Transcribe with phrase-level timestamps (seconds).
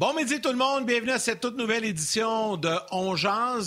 [0.00, 3.14] Bon midi tout le monde, bienvenue à cette toute nouvelle édition de On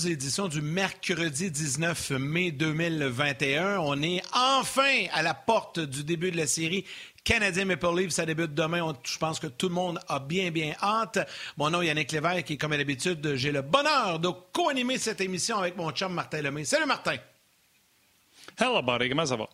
[0.08, 3.78] édition du mercredi 19 mai 2021.
[3.78, 6.86] On est enfin à la porte du début de la série
[7.24, 8.96] Canadien Maple Leafs, ça débute demain.
[9.04, 11.20] je pense que tout le monde a bien, bien hâte.
[11.56, 15.22] Mon nom est Yannick Lévesque et comme à l'habitude, j'ai le bonheur de co-animer cette
[15.22, 16.66] émission avec mon chum Martin Lemay.
[16.66, 17.18] Salut Martin!
[18.60, 19.48] Hello buddy, comment ça va?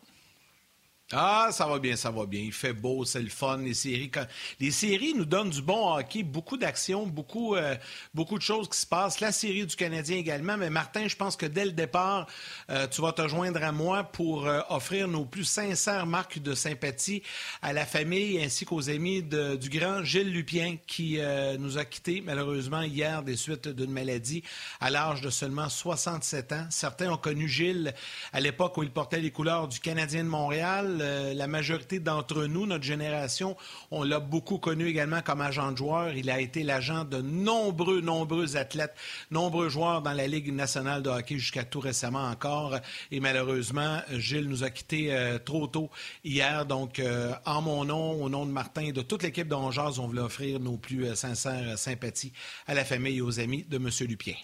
[1.11, 2.39] Ah, ça va bien, ça va bien.
[2.39, 3.57] Il fait beau, c'est le fun.
[3.57, 4.11] Les séries,
[4.59, 7.75] les séries nous donnent du bon hockey, beaucoup d'actions, beaucoup, euh,
[8.13, 9.19] beaucoup de choses qui se passent.
[9.19, 10.55] La série du Canadien également.
[10.55, 12.27] Mais Martin, je pense que dès le départ,
[12.69, 16.53] euh, tu vas te joindre à moi pour euh, offrir nos plus sincères marques de
[16.53, 17.23] sympathie
[17.63, 21.19] à la famille ainsi qu'aux amis du grand Gilles Lupien qui
[21.57, 24.43] nous a quittés malheureusement hier des suites d'une maladie
[24.79, 26.67] à l'âge de seulement 67 ans.
[26.69, 27.95] Certains ont connu Gilles
[28.31, 30.98] à l'époque où il portait les couleurs du Canadien de Montréal.
[31.01, 33.55] Euh, la majorité d'entre nous, notre génération,
[33.91, 36.13] on l'a beaucoup connu également comme agent de joueur.
[36.13, 38.95] Il a été l'agent de nombreux, nombreux athlètes,
[39.31, 42.77] nombreux joueurs dans la Ligue nationale de hockey jusqu'à tout récemment encore.
[43.11, 45.89] Et malheureusement, Gilles nous a quittés euh, trop tôt
[46.23, 46.65] hier.
[46.65, 50.07] Donc, euh, en mon nom, au nom de Martin et de toute l'équipe d'Angers, on
[50.07, 52.33] voulait offrir nos plus sincères sympathies
[52.67, 53.89] à la famille et aux amis de M.
[54.07, 54.35] Lupien.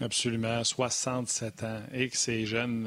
[0.00, 2.86] Absolument, 67 ans et que ces jeunes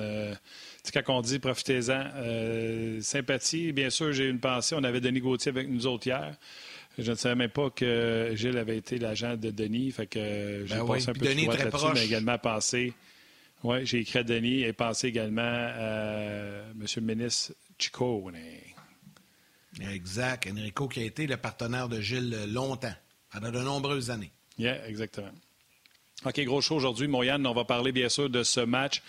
[0.89, 4.75] quand on dit profitez-en, euh, sympathie, bien sûr, j'ai une pensée.
[4.77, 6.35] On avait Denis Gauthier avec nous autres hier.
[6.97, 9.91] Je ne savais même pas que Gilles avait été l'agent de Denis.
[9.91, 12.93] Fait que j'ai ben pensé un peu Denis là-dessus, mais également pensé.
[13.63, 16.85] Oui, j'ai écrit à Denis et pensé également à M.
[16.95, 18.29] le ministre Chico.
[19.79, 20.49] Exact.
[20.51, 22.93] Enrico qui a été le partenaire de Gilles longtemps,
[23.31, 24.31] pendant de nombreuses années.
[24.59, 25.31] Oui, exactement.
[26.25, 27.07] OK, gros show aujourd'hui.
[27.07, 29.01] Moyane, on va parler bien sûr de ce match.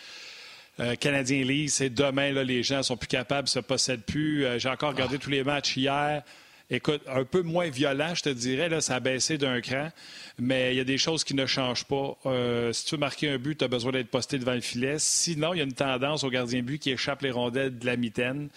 [0.80, 4.44] Euh, Canadien League, c'est demain, là, les gens sont plus capables, se possèdent plus.
[4.44, 5.22] Euh, j'ai encore regardé ah.
[5.22, 6.22] tous les matchs hier.
[6.70, 9.90] Écoute, un peu moins violent, je te dirais, là, ça a baissé d'un cran,
[10.38, 12.16] mais il y a des choses qui ne changent pas.
[12.24, 14.94] Euh, si tu veux marquer un but, tu as besoin d'être posté devant le filet.
[14.98, 17.96] Sinon, il y a une tendance au gardien but qui échappe les rondelles de la
[17.96, 18.48] mitaine.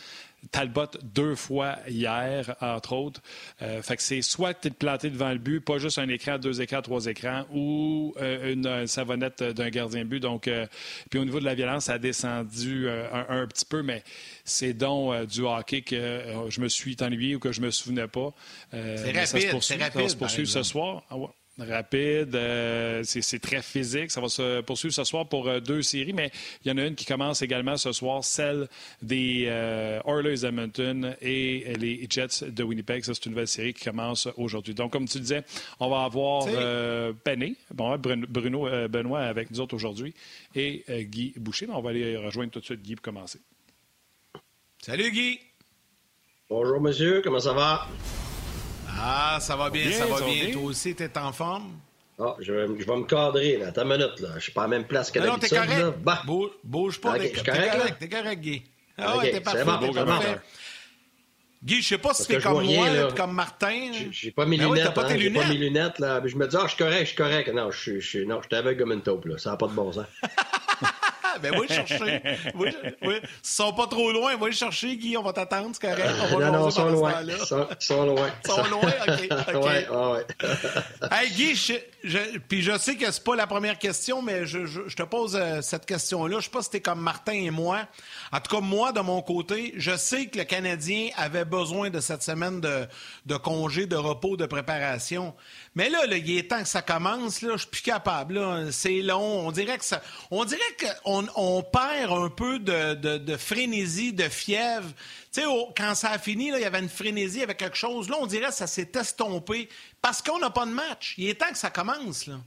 [0.52, 3.22] Talbot deux fois hier, entre autres.
[3.62, 6.08] Euh, fait que c'est soit que tu es planté devant le but, pas juste un
[6.10, 10.20] écran, deux écrans, trois écrans, ou euh, une, savonnette d'un gardien de but.
[10.20, 10.66] Donc, euh,
[11.10, 14.04] puis au niveau de la violence, ça a descendu un, petit peu, mais
[14.44, 18.34] c'est donc du hockey que je me suis ennuyé ou que je me souvenais pas.
[18.72, 20.02] c'est rapide, c'est rapide.
[20.02, 21.04] Ça se poursuit ce soir.
[21.10, 21.16] Ah
[21.58, 22.36] rapide.
[22.36, 24.12] Euh, c'est très physique.
[24.12, 26.32] Ça va se poursuivre ce soir pour euh, deux séries, mais
[26.64, 28.68] il y en a une qui commence également ce soir, celle
[29.02, 33.04] des euh, Oilers Edmonton et les Jets de Winnipeg.
[33.04, 34.74] c'est une nouvelle série qui commence aujourd'hui.
[34.74, 35.44] Donc, comme tu disais,
[35.80, 36.46] on va avoir
[37.24, 40.14] Penny, bon, Bruno Benoît avec nous autres aujourd'hui,
[40.56, 41.68] et Guy Boucher.
[41.70, 43.40] On va aller rejoindre tout de suite Guy pour commencer.
[44.82, 45.40] Salut Guy!
[46.50, 47.88] Bonjour monsieur, comment ça va?
[48.98, 50.52] Ah, ça va bien, ça va bien.
[50.52, 51.80] Toi aussi, t'es en forme?
[52.18, 53.68] Ah, je, vais, je vais me cadrer, là.
[53.68, 54.30] Attends une minute, là.
[54.36, 55.98] Je suis pas à la même place que Non, t'es correct.
[56.02, 56.24] Bah.
[56.64, 57.20] Bouge, pas.
[57.20, 58.64] t'es correct, t'es correct, Guy.
[58.98, 60.38] Ah ouais, t'es parfait, bon, t'es parfait.
[61.64, 63.92] Guy, je sais pas si t'es comme moi, là, comme Martin.
[64.12, 64.94] J'ai pas mes ben lunettes.
[64.94, 66.22] pas, hein, pas mes lunettes, là.
[66.24, 67.52] Je me dis, ah, je suis correct, je suis correct.
[67.54, 69.38] Non, je suis, non, je suis aveugle comme une taupe, là.
[69.38, 70.06] Ça n'a pas de bon sens.
[71.42, 72.22] ben, va chercher.
[72.56, 72.70] Oui,
[73.02, 73.16] oui.
[73.24, 74.36] Ils sont pas trop loin.
[74.36, 75.18] Va les chercher, Guy.
[75.18, 76.10] On va t'attendre, c'est correct.
[76.32, 77.14] On va non, non, ils sont loin.
[77.24, 78.30] Ils sont, sont loin.
[78.44, 79.28] Ils sont loin, OK.
[79.56, 79.64] OK.
[79.64, 80.26] ouais, ouais.
[81.12, 84.66] hey, Guy, je, je, puis je sais que c'est pas la première question, mais je,
[84.66, 86.40] je, je te pose euh, cette question-là.
[86.40, 87.88] Je sais pas si t'es comme Martin et moi.
[88.32, 92.00] En tout cas, moi, de mon côté, je sais que le Canadien avait besoin de
[92.00, 92.88] cette semaine de,
[93.26, 95.34] de congé, de repos, de préparation.
[95.76, 97.42] Mais là, là, il est temps que ça commence.
[97.42, 98.40] Là, je suis plus capable.
[98.72, 99.48] C'est long.
[99.48, 100.62] On dirait que ça, on dirait
[101.04, 104.88] qu'on on perd un peu de, de, de frénésie, de fièvre.
[105.34, 108.10] Tu sais, quand ça a fini, là, il y avait une frénésie avec quelque chose.
[108.10, 109.68] Là, on dirait que ça s'est estompé
[110.02, 111.16] parce qu'on n'a pas de match.
[111.18, 112.26] Il est temps que ça commence.
[112.28, 112.40] Là.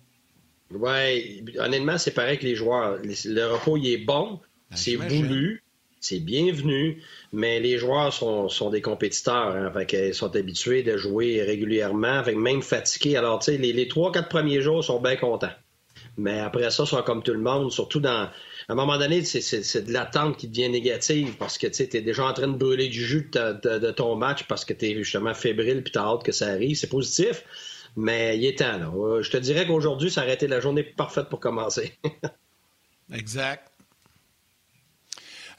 [0.70, 2.98] Oui, honnêtement, c'est pareil que les joueurs.
[3.02, 4.40] Le repos, il est bon,
[4.70, 5.62] ben, c'est voulu
[6.00, 7.02] c'est bienvenu,
[7.32, 9.56] mais les joueurs sont, des compétiteurs.
[9.56, 13.16] Hein, fait ils sont habitués de jouer régulièrement, même fatigués.
[13.16, 15.52] Alors, tu sais, les, trois, quatre premiers jours sont bien contents.
[16.16, 18.28] Mais après ça, sont comme tout le monde, surtout dans.
[18.70, 22.26] À un moment donné, c'est de l'attente qui devient négative parce que tu es déjà
[22.26, 25.82] en train de brûler du jus de, ton match parce que tu es justement fébrile
[25.82, 26.76] puis tu as hâte que ça arrive.
[26.76, 27.44] C'est positif,
[27.96, 28.94] mais il est temps.
[28.94, 31.94] Euh, je te dirais qu'aujourd'hui, ça aurait été la journée parfaite pour commencer.
[33.12, 33.67] exact.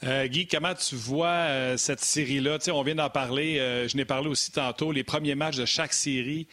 [0.04, 2.58] Euh, Guy, comment tu vois euh, cette série-là?
[2.72, 5.94] On vient d'en parler, euh, je n'ai parlé aussi tantôt, les premiers matchs de chaque
[5.94, 6.48] série,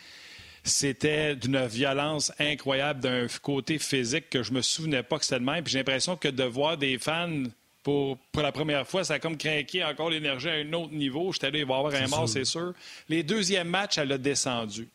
[0.64, 5.44] c'était d'une violence incroyable, d'un côté physique que je me souvenais pas que c'était le
[5.44, 5.62] même.
[5.62, 7.44] Puis j'ai l'impression que de voir des fans
[7.84, 11.32] pour, pour, la première fois, ça a comme craqué encore l'énergie à un autre niveau.
[11.32, 12.74] J'étais allé voir un mort, c'est sûr.
[13.08, 14.88] Les deuxièmes matchs, elle a descendu.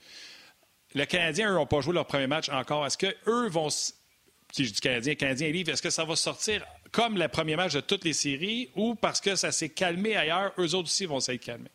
[0.93, 2.85] le Canadien, eux, n'ont pas joué leur premier match encore.
[2.85, 3.69] Est-ce qu'eux vont.
[3.69, 7.73] Si je dis Canadien, Canadien livre, est-ce que ça va sortir comme le premier match
[7.73, 11.19] de toutes les séries ou parce que ça s'est calmé ailleurs, eux autres aussi vont
[11.19, 11.69] s'être calmés?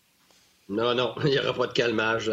[0.69, 2.31] Non, non, il n'y aura pas de calmage.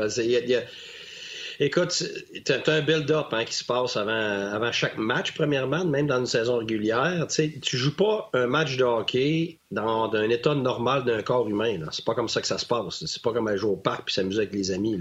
[1.59, 2.03] Écoute,
[2.45, 6.19] tu as un build-up hein, qui se passe avant, avant chaque match, premièrement, même dans
[6.19, 7.27] une saison régulière.
[7.27, 11.77] Tu ne joues pas un match de hockey dans un état normal d'un corps humain.
[11.91, 13.05] C'est pas comme ça que ça se passe.
[13.05, 14.97] C'est pas comme aller jouer au parc puis s'amuser avec les amis.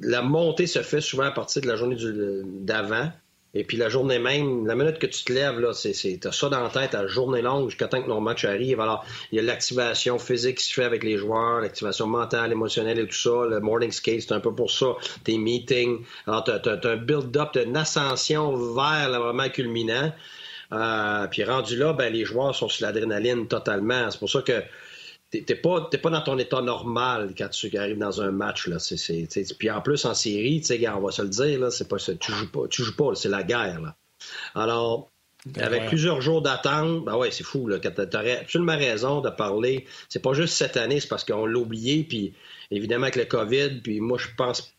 [0.00, 1.96] La montée se fait souvent à partir de la journée
[2.60, 3.10] d'avant.
[3.54, 6.48] Et puis la journée même, la minute que tu te lèves, là, c'est, t'as ça
[6.48, 8.80] dans la tête, la journée longue jusqu'à temps que nos matchs arrivent.
[8.80, 12.98] Alors, il y a l'activation physique qui se fait avec les joueurs, l'activation mentale, émotionnelle
[12.98, 13.46] et tout ça.
[13.46, 14.94] Le morning skate, c'est un peu pour ça.
[15.24, 16.02] Tes meetings.
[16.26, 20.12] Alors, t'as, as, un build-up, t'as une ascension vers le moment culminant.
[20.72, 24.10] Euh, puis rendu là, ben, les joueurs sont sur l'adrénaline totalement.
[24.10, 24.62] C'est pour ça que
[25.40, 28.66] t'es pas, pas dans ton état normal quand tu arrives dans un match.
[28.66, 28.76] Là.
[29.58, 30.62] puis en plus, en série,
[30.94, 33.28] on va se le dire, là, c'est pas, tu joues pas, tu joues pas, c'est
[33.28, 33.80] la guerre.
[33.80, 33.96] Là.
[34.54, 35.10] Alors,
[35.56, 37.66] avec plusieurs jours d'attente, ben ouais, c'est fou.
[37.66, 39.86] Là, t'aurais absolument raison de parler.
[40.08, 42.34] C'est pas juste cette année, c'est parce qu'on l'a oublié, puis
[42.70, 44.74] évidemment avec le COVID, puis moi, je pense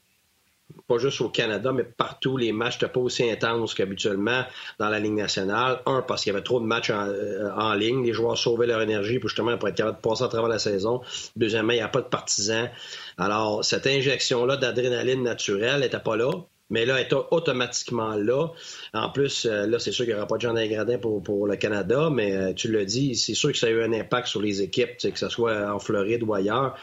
[0.87, 4.43] pas juste au Canada, mais partout, les matchs n'étaient pas aussi intenses qu'habituellement
[4.79, 5.81] dans la Ligue nationale.
[5.85, 8.05] Un, parce qu'il y avait trop de matchs euh, en, ligne.
[8.05, 10.59] Les joueurs sauvaient leur énergie pour justement pour être capable de passer à travers la
[10.59, 11.01] saison.
[11.35, 12.69] Deuxièmement, il n'y a pas de partisans.
[13.17, 16.31] Alors, cette injection-là d'adrénaline naturelle n'était pas là.
[16.69, 18.47] Mais là, elle est automatiquement là.
[18.93, 21.45] En plus, euh, là, c'est sûr qu'il n'y aura pas de gens d'ingrédients pour, pour
[21.45, 24.27] le Canada, mais euh, tu le dis, c'est sûr que ça a eu un impact
[24.27, 26.75] sur les équipes, que ce soit en Floride ou ailleurs.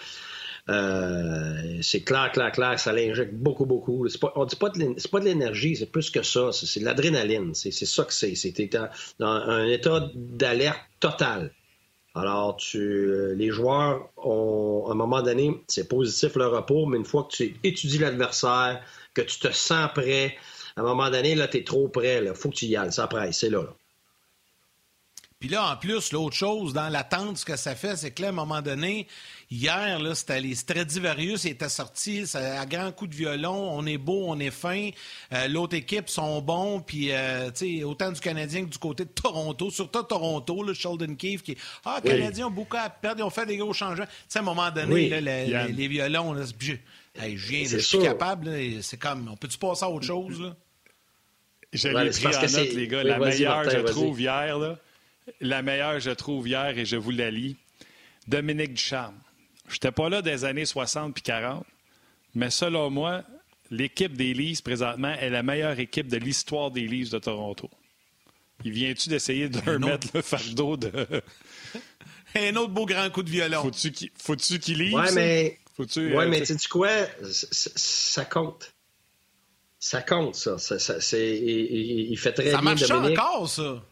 [0.69, 4.07] Euh, c'est clair, clair, clair, ça l'injecte beaucoup, beaucoup.
[4.35, 6.53] On dit pas de, pas de l'énergie, c'est plus que ça.
[6.53, 7.55] C'est de l'adrénaline.
[7.55, 8.35] C'est ça que c'est.
[8.35, 8.55] C'est
[9.19, 11.53] dans un état d'alerte totale.
[12.15, 17.05] Alors, tu, les joueurs ont, à un moment donné, c'est positif le repos, mais une
[17.05, 18.83] fois que tu étudies l'adversaire,
[19.15, 20.37] que tu te sens prêt,
[20.77, 22.23] à un moment donné, là, tu es trop prêt.
[22.25, 22.93] Il faut que tu y ailles.
[22.93, 23.63] Ça presse, c'est là.
[23.63, 23.77] là.
[25.41, 28.29] Puis là, en plus, l'autre chose, dans l'attente, ce que ça fait, c'est que là,
[28.29, 29.07] à un moment donné,
[29.51, 33.71] hier, là, c'était les Stradivarius étaient sortis à grand coup de violon.
[33.73, 34.91] On est beau, on est fin.
[35.33, 36.81] Euh, l'autre équipe sont bons.
[36.81, 40.75] Puis, euh, tu sais, autant du Canadien que du côté de Toronto, surtout Toronto, le
[40.75, 41.57] Sheldon Keefe qui
[41.87, 44.05] Ah, les Canadiens ont beaucoup à perdre, ils ont fait des gros changements.
[44.05, 46.75] Tu sais, à un moment donné, les, violons, là, je,
[47.25, 48.51] viens, je suis capable.
[48.83, 50.55] C'est comme, on peut-tu passer à autre chose, là?
[51.73, 53.05] Je l'ai pris en note, les gars.
[53.05, 54.77] la meilleure, je trouve, hier, là
[55.41, 57.56] la meilleure, je trouve, hier, et je vous la lis.
[58.27, 59.19] Dominique Ducharme.
[59.69, 61.65] Je n'étais pas là des années 60 puis 40,
[62.35, 63.23] mais selon moi,
[63.71, 67.71] l'équipe des Leafs, présentement, est la meilleure équipe de l'histoire des Leafs de Toronto.
[68.65, 70.91] Il vient-tu d'essayer de remettre le fardeau de.
[72.35, 73.62] Un autre beau grand coup de violon.
[74.19, 74.94] Faut-tu qu'il lise?
[74.94, 75.59] Ouais, mais.
[75.77, 76.91] Faut-tu, ouais, euh, mais tu sais quoi?
[77.23, 78.75] Ça compte.
[79.79, 80.56] Ça compte, ça.
[81.17, 82.77] il, fait très ça bien.
[82.77, 83.82] Ça marche encore, ça?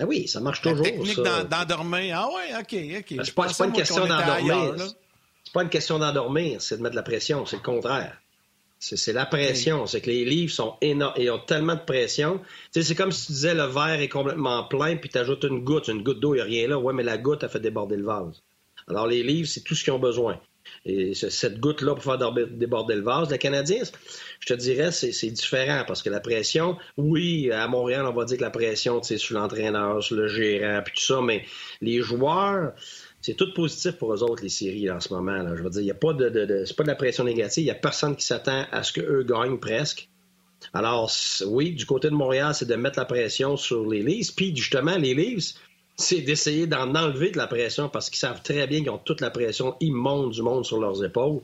[0.00, 0.78] Ben oui, ça marche toujours.
[0.78, 1.20] La technique
[1.50, 2.18] d'endormir.
[2.18, 3.16] Ah ouais, OK, OK.
[3.16, 4.74] Ben, c'est pas, pas, une question d'endormir.
[5.44, 7.44] C'est pas une question d'endormir, c'est de mettre de la pression.
[7.44, 8.16] C'est le contraire.
[8.78, 9.86] C'est la pression.
[9.86, 12.40] C'est que les livres sont énormes et ont tellement de pression.
[12.70, 15.88] c'est comme si tu disais le verre est complètement plein, puis tu ajoutes une goutte.
[15.88, 16.78] Une goutte d'eau, il n'y a rien là.
[16.78, 18.42] Ouais, mais la goutte a fait déborder le vase.
[18.88, 20.40] Alors, les livres, c'est tout ce qu'ils ont besoin.
[20.86, 23.30] Et cette goutte-là pour faire déborder le vase.
[23.30, 23.82] Le Canadien,
[24.40, 28.38] je te dirais, c'est différent parce que la pression, oui, à Montréal, on va dire
[28.38, 31.44] que la pression, c'est sur l'entraîneur, sur le gérant, puis tout ça, mais
[31.80, 32.72] les joueurs,
[33.20, 35.42] c'est tout positif pour eux autres, les séries, en ce moment.
[35.42, 35.54] Là.
[35.54, 37.62] Je veux dire, il n'y a pas de, c'est pas de la pression négative.
[37.62, 40.08] Il n'y a personne qui s'attend à ce qu'eux gagnent presque.
[40.72, 41.10] Alors,
[41.46, 44.34] oui, du côté de Montréal, c'est de mettre la pression sur les Leafs.
[44.34, 45.54] Puis, justement, les Leafs,
[46.00, 49.20] c'est d'essayer d'en enlever de la pression parce qu'ils savent très bien qu'ils ont toute
[49.20, 51.40] la pression immonde du monde sur leurs épaules.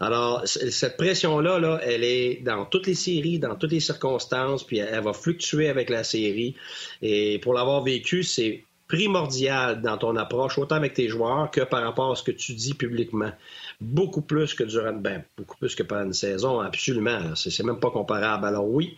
[0.00, 4.78] Alors, cette pression-là, là, elle est dans toutes les séries, dans toutes les circonstances, puis
[4.78, 6.54] elle, va fluctuer avec la série.
[7.02, 11.82] Et pour l'avoir vécu, c'est primordial dans ton approche, autant avec tes joueurs que par
[11.82, 13.32] rapport à ce que tu dis publiquement.
[13.80, 17.34] Beaucoup plus que durant, ben, beaucoup plus que pendant une saison, absolument.
[17.34, 18.46] C'est même pas comparable.
[18.46, 18.96] Alors oui,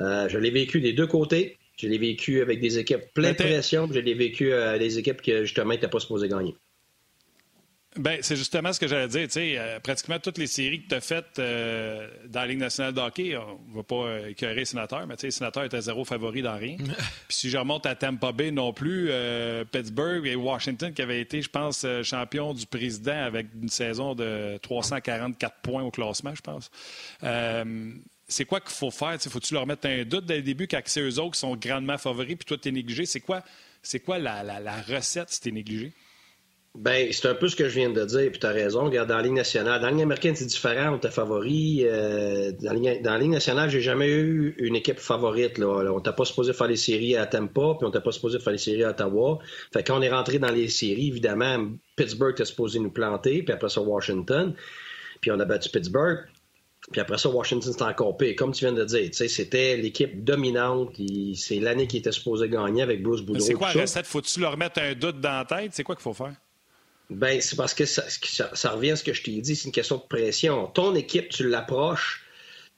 [0.00, 1.58] euh, je l'ai vécu des deux côtés.
[1.76, 4.78] Je l'ai vécu avec des équipes pleines de pression, puis je l'ai vécu avec euh,
[4.78, 6.54] des équipes qui, justement, n'étaient pas supposées gagner.
[7.96, 9.28] Ben, c'est justement ce que j'allais dire.
[9.60, 13.00] Euh, pratiquement toutes les séries que tu as faites euh, dans la Ligue nationale de
[13.00, 16.40] hockey, on ne va pas euh, écœurer les sénateurs, mais les sénateurs étaient zéro favori
[16.40, 16.76] dans rien.
[17.28, 19.10] Puis si je remonte à Tampa Bay non plus,
[19.70, 24.58] Pittsburgh et Washington qui avaient été, je pense, champions du président avec une saison de
[24.62, 26.70] 344 points au classement, je pense.
[28.32, 29.16] C'est quoi qu'il faut faire?
[29.20, 31.98] Faut-tu leur mettre un doute dès le début quand c'est eux autres qui sont grandement
[31.98, 33.06] favoris puis toi, tu es négligé?
[33.06, 33.44] C'est quoi,
[34.04, 35.92] quoi la, recette si tu es négligé?
[36.74, 38.84] Ben, c'est un peu ce que je viens de dire, puis tu as raison.
[38.86, 41.82] Regarde, dans la Ligue nationale, dans la Ligue américaine, c'est différent, on t'a favori.
[41.84, 45.58] Euh, dans, la Ligue, nationale, j'ai jamais eu une équipe favorite.
[45.58, 45.92] Là.
[45.92, 48.54] On t'a pas supposé faire les séries à Tampa, puis on t'a pas supposé faire
[48.54, 49.38] les séries à Ottawa.
[49.70, 53.52] Fait quand on est rentré dans les séries, évidemment, Pittsburgh était supposé nous planter, puis
[53.52, 54.54] après ça, Washington.
[55.20, 56.20] Puis on a battu Pittsburgh.
[56.92, 58.34] Puis après ça, Washington, c'était encore pire.
[58.36, 60.94] Comme tu viens de dire, c'était l'équipe dominante.
[61.34, 63.44] C'est l'année qui était supposée gagner avec Bruce Boudreau.
[63.44, 64.06] C'est quoi la recette?
[64.06, 65.72] Faut-tu leur mettre un doute dans la tête?
[65.72, 66.34] C'est quoi qu'il faut faire?
[67.10, 69.96] Ben, c'est parce que ça, revient à ce que je t'ai dit, c'est une question
[69.96, 70.66] de pression.
[70.66, 72.24] Ton équipe, tu l'approches.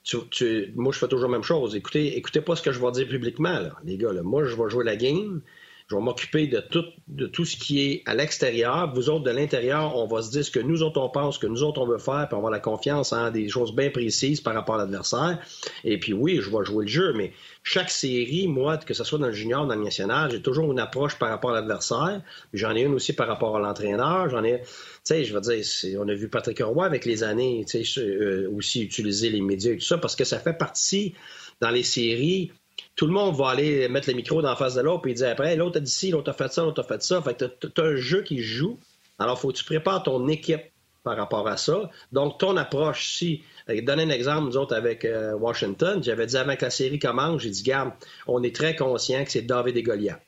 [0.03, 1.75] Tu, moi, je fais toujours la même chose.
[1.75, 4.11] Écoutez, écoutez pas ce que je vais dire publiquement, les gars.
[4.23, 5.41] Moi, je vais jouer la game.
[5.87, 8.91] Je vais m'occuper de tout, de tout ce qui est à l'extérieur.
[8.95, 11.39] Vous autres, de l'intérieur, on va se dire ce que nous autres, on pense, ce
[11.39, 13.75] que nous autres, on veut faire, puis on va avoir la confiance en des choses
[13.75, 15.37] bien précises par rapport à l'adversaire.
[15.83, 19.19] Et puis oui, je vais jouer le jeu, mais chaque série, moi, que ce soit
[19.19, 22.23] dans le junior, dans le national, j'ai toujours une approche par rapport à l'adversaire.
[22.51, 24.27] J'en ai une aussi par rapport à l'entraîneur.
[24.29, 24.67] J'en ai, tu
[25.03, 25.63] sais, je veux dire,
[26.01, 29.73] on a vu Patrick Roy avec les années, tu sais, euh, aussi utiliser les médias
[29.73, 31.13] et tout ça, parce que ça fait partie
[31.61, 32.51] dans les séries
[32.95, 35.55] tout le monde va aller mettre le micro dans face de l'autre et dire après,
[35.55, 37.21] l'autre a dit ci, l'autre a fait ça, l'autre a fait ça.
[37.21, 38.79] Fait que tu as un jeu qui joue.
[39.19, 40.63] Alors, faut que tu prépares ton équipe
[41.03, 41.89] par rapport à ça.
[42.11, 43.43] Donc, ton approche, si.
[43.67, 47.41] Donner un exemple, nous autres, avec euh, Washington, j'avais dit avant que la série commence,
[47.41, 47.91] j'ai dit, garde,
[48.27, 50.21] on est très conscient que c'est David et Goliath.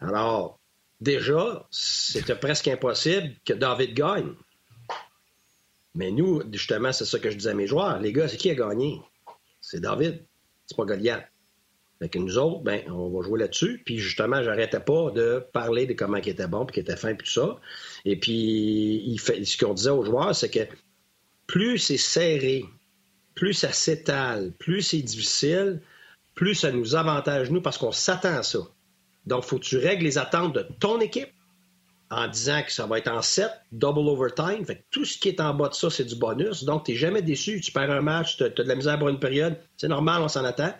[0.00, 0.58] Alors,
[1.00, 4.34] déjà, c'était presque impossible que David gagne.
[5.94, 8.00] Mais nous, justement, c'est ça que je disais à mes joueurs.
[8.00, 9.00] Les gars, c'est qui a gagné?
[9.60, 10.24] C'est David
[10.66, 11.26] c'est pas Goliath.
[12.00, 13.82] Fait que nous autres, ben, on va jouer là-dessus.
[13.84, 17.14] Puis justement, j'arrêtais pas de parler de comment il était bon, puis qu'il était fin,
[17.14, 17.60] puis tout ça.
[18.04, 20.66] Et puis, il ce qu'on disait aux joueurs, c'est que
[21.46, 22.64] plus c'est serré,
[23.34, 25.80] plus ça s'étale, plus c'est difficile,
[26.34, 28.60] plus ça nous avantage, nous, parce qu'on s'attend à ça.
[29.26, 31.30] Donc, faut que tu règles les attentes de ton équipe
[32.14, 34.64] en disant que ça va être en 7, double overtime.
[34.64, 36.62] Fait que tout ce qui est en bas de ça, c'est du bonus.
[36.62, 37.60] Donc, tu n'es jamais déçu.
[37.60, 39.58] Tu perds un match, tu as, de la misère pour une période.
[39.76, 40.72] C'est normal, on s'en attend.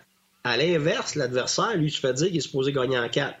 [0.45, 3.37] À l'inverse, l'adversaire, lui, se fait dire qu'il est supposé gagner en 4.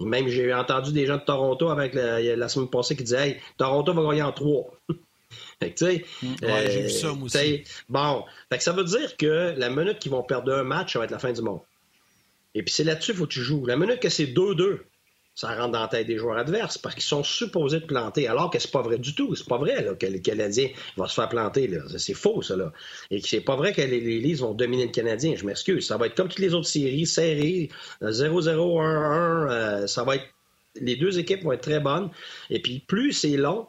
[0.00, 3.92] même, j'ai entendu des gens de Toronto avec la, semaine passée qui disaient Hey, Toronto
[3.92, 4.70] va gagner en 3.
[5.60, 6.04] fait que, tu.
[6.44, 7.64] Ouais, j'ai vu ça, moi aussi.
[7.88, 8.24] Bon.
[8.50, 11.06] Fait que ça veut dire que la minute qu'ils vont perdre un match, ça va
[11.06, 11.60] être la fin du monde.
[12.54, 13.66] Et puis, c'est là-dessus qu'il faut que tu joues.
[13.66, 14.80] La minute que c'est 2-2,
[15.34, 18.50] ça rentre dans la tête des joueurs adverses parce qu'ils sont supposés de planter, alors
[18.50, 19.34] que c'est pas vrai du tout.
[19.34, 21.70] C'est pas vrai que le Canadien va se faire planter.
[21.96, 22.56] C'est faux, ça.
[22.56, 22.72] Là.
[23.10, 25.34] Et que c'est pas vrai que les, les vont dominer le Canadien.
[25.36, 25.86] Je m'excuse.
[25.86, 27.70] Ça va être comme toutes les autres séries, serrées,
[28.02, 29.86] 0-0, 1-1.
[29.86, 30.26] ça va être.
[30.80, 32.10] Les deux équipes vont être très bonnes.
[32.48, 33.66] Et puis, plus c'est long,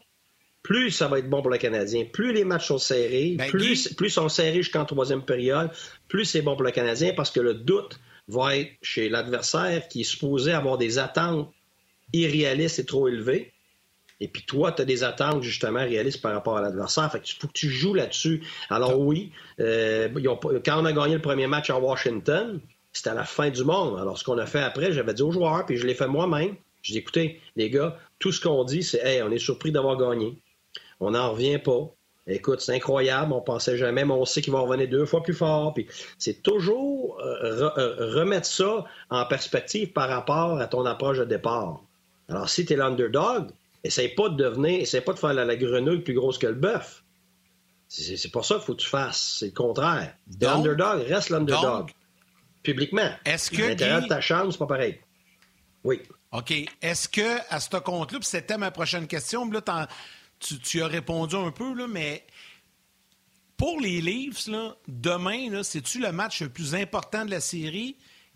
[0.64, 2.06] plus ça va être bon pour le Canadien.
[2.12, 5.70] Plus les matchs sont serrés, ben, plus, plus sont serrés jusqu'en troisième période,
[6.08, 10.02] plus c'est bon pour le Canadien parce que le doute va être chez l'adversaire qui
[10.02, 11.52] est supposé avoir des attentes
[12.14, 13.52] irréalistes et trop élevées.
[14.20, 17.12] Et puis toi, tu as des attentes justement réalistes par rapport à l'adversaire.
[17.12, 18.44] Fait que faut que tu joues là-dessus.
[18.70, 20.08] Alors oui, euh,
[20.64, 22.62] quand on a gagné le premier match à Washington,
[22.94, 24.00] c'était à la fin du monde.
[24.00, 26.56] Alors ce qu'on a fait après, j'avais dit aux joueurs, puis je l'ai fait moi-même.
[26.84, 29.98] Je dis écoutez, les gars, tout ce qu'on dit, c'est Hey, on est surpris d'avoir
[29.98, 30.38] gagné.
[31.00, 31.94] On n'en revient pas.
[32.26, 35.34] Écoute, c'est incroyable, on pensait jamais, mais on sait qu'il va revenir deux fois plus
[35.34, 35.74] fort.
[35.74, 35.88] Puis
[36.18, 41.82] c'est toujours euh, euh, remettre ça en perspective par rapport à ton approche de départ.
[42.30, 43.50] Alors, si tu es l'underdog,
[43.84, 47.04] essaye pas de devenir, essaye pas de faire la, grenouille plus grosse que le bœuf.
[47.90, 49.38] C'est pas ça qu'il faut que tu fasses.
[49.40, 50.16] C'est le contraire.
[50.40, 51.92] L'underdog reste l'underdog.
[52.64, 53.12] Publiquement.
[53.26, 53.62] Est-ce que.
[53.62, 55.00] L'intérieur de ta chambre, c'est pas pareil.
[55.84, 56.02] Oui.
[56.32, 56.54] OK.
[56.82, 59.62] Est-ce que, à ce compte-là, puis c'était ma prochaine question, là,
[60.62, 62.26] tu, as répondu un peu, là, mais
[63.58, 67.96] pour les Leafs, là, demain, c'est-tu le match le plus important de la série?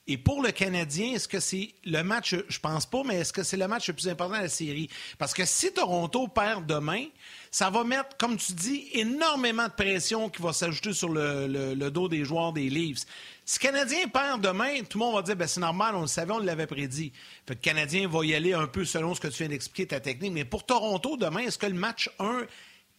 [0.10, 3.44] Et pour le Canadien, est-ce que c'est le match, je pense pas, mais est-ce que
[3.44, 4.90] c'est le match le plus important de la série?
[5.18, 7.04] Parce que si Toronto perd demain,
[7.52, 12.08] ça va mettre, comme tu dis, énormément de pression qui va s'ajouter sur le, dos
[12.08, 13.06] des joueurs des Leafs.
[13.50, 16.08] Si le Canadien perd demain, tout le monde va dire ben, c'est normal, on le
[16.08, 17.14] savait, on l'avait prédit.
[17.48, 20.02] Fait le Canadien va y aller un peu selon ce que tu viens d'expliquer, ta
[20.02, 20.34] technique.
[20.34, 22.42] Mais pour Toronto, demain, est-ce que le match 1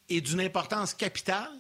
[0.09, 1.51] est d'une importance capitale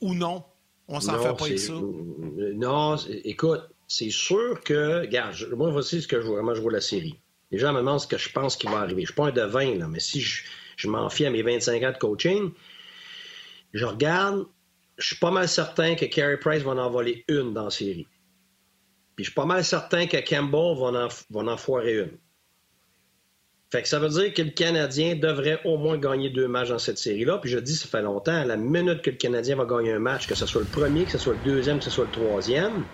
[0.00, 0.42] ou non?
[0.88, 1.74] On s'en fait pas avec ça.
[1.74, 5.02] Non, écoute, c'est sûr que.
[5.02, 6.40] Regarde, moi, voici ce que je vois.
[6.40, 7.20] Moi, je vois la série.
[7.50, 9.02] Les gens me demandent ce que je pense qui va arriver.
[9.02, 11.92] Je suis pas un devin, là, mais si je, m'en fie à mes 25 ans
[11.92, 12.50] de coaching,
[13.74, 14.46] je regarde,
[14.96, 18.06] je suis pas mal certain que Carey Price va en voler une dans la série.
[19.18, 21.08] Puis je suis pas mal certain que Campbell va
[21.52, 22.18] en, foirer une.
[23.68, 26.78] Fait que ça veut dire que le Canadien devrait au moins gagner deux matchs dans
[26.78, 27.38] cette série-là.
[27.38, 30.28] Puis je dis, ça fait longtemps, la minute que le Canadien va gagner un match,
[30.28, 32.84] que ce soit le premier, que ce soit le deuxième, que ce soit le troisième,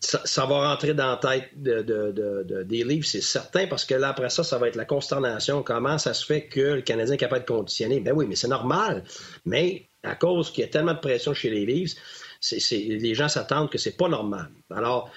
[0.00, 4.42] ça, va rentrer dans la tête des livres, c'est certain, parce que là, après ça,
[4.42, 5.62] ça va être la consternation.
[5.62, 8.00] Comment ça se fait que le Canadien est capable de conditionner?
[8.00, 9.04] Ben oui, mais c'est normal.
[9.44, 11.92] Mais à cause qu'il y a tellement de pression chez les livres,
[12.52, 14.50] les gens s'attendent que c'est pas normal.
[14.70, 15.10] Alors,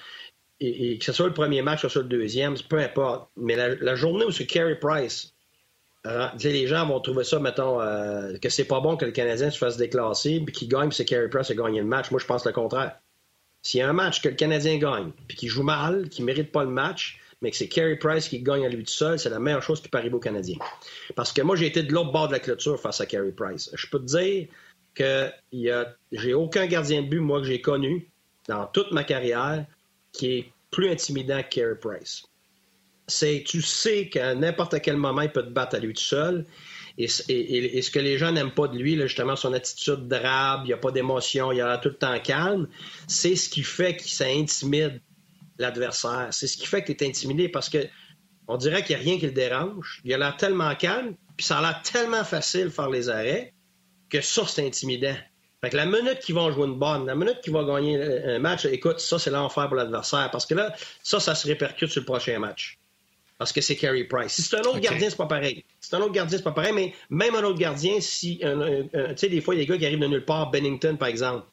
[0.60, 3.30] que ce soit le premier match, que ce soit le deuxième, peu importe.
[3.36, 5.34] Mais la, journée où c'est Carey Price,
[6.04, 9.50] hein, les gens vont trouver ça, mettons, euh, que c'est pas bon que le Canadien
[9.50, 12.10] se fasse déclasser, puis qu'il gagne, puis c'est Carey Price qui a gagné le match.
[12.10, 12.98] Moi, je pense le contraire.
[13.62, 16.52] S'il y a un match que le Canadien gagne, puis qu'il joue mal, qu'il mérite
[16.52, 19.30] pas le match, mais que c'est Carey Price qui gagne à lui tout seul, c'est
[19.30, 20.58] la meilleure chose qui peut arriver aux Canadiens.
[21.14, 23.70] Parce que moi, j'ai été de l'autre bord de la clôture face à Carey Price.
[23.74, 24.48] Je peux te dire
[24.98, 25.30] que
[26.10, 28.10] j'ai aucun gardien de but, moi, que j'ai connu
[28.48, 29.64] dans toute ma carrière,
[30.12, 32.24] qui est plus intimidant que Carey Price.
[33.46, 36.44] Tu sais qu'à n'importe quel moment, il peut te battre à lui tout seul.
[36.98, 40.72] Et, ce que les gens n'aiment pas de lui, justement, son attitude drabe, il n'y
[40.72, 42.66] a pas d'émotion, il a tout le temps calme,
[43.06, 45.00] c'est ce qui fait que ça intimide
[45.58, 46.28] l'adversaire.
[46.32, 47.86] C'est ce qui fait que tu es intimidé parce que
[48.48, 50.00] on dirait qu'il n'y a rien qui le dérange.
[50.04, 53.52] Il a l'air tellement calme, puis ça a l'air tellement facile de faire les arrêts
[54.10, 55.14] que ça, c'est intimidant.
[55.60, 58.38] Fait que la minute qu'ils vont jouer une bonne, la minute qu'ils vont gagner un
[58.38, 60.30] match, écoute, ça, c'est l'enfer pour l'adversaire.
[60.30, 62.78] Parce que là, ça, ça se répercute sur le prochain match
[63.38, 64.32] parce que c'est Carey Price.
[64.32, 65.64] Si c'est un autre gardien, c'est pas pareil.
[65.80, 68.46] Si c'est un autre gardien, c'est pas pareil, mais même un autre gardien, si, tu
[69.16, 71.08] sais, des fois, il y a des gars qui arrivent de nulle part, Bennington, par
[71.08, 71.44] exemple.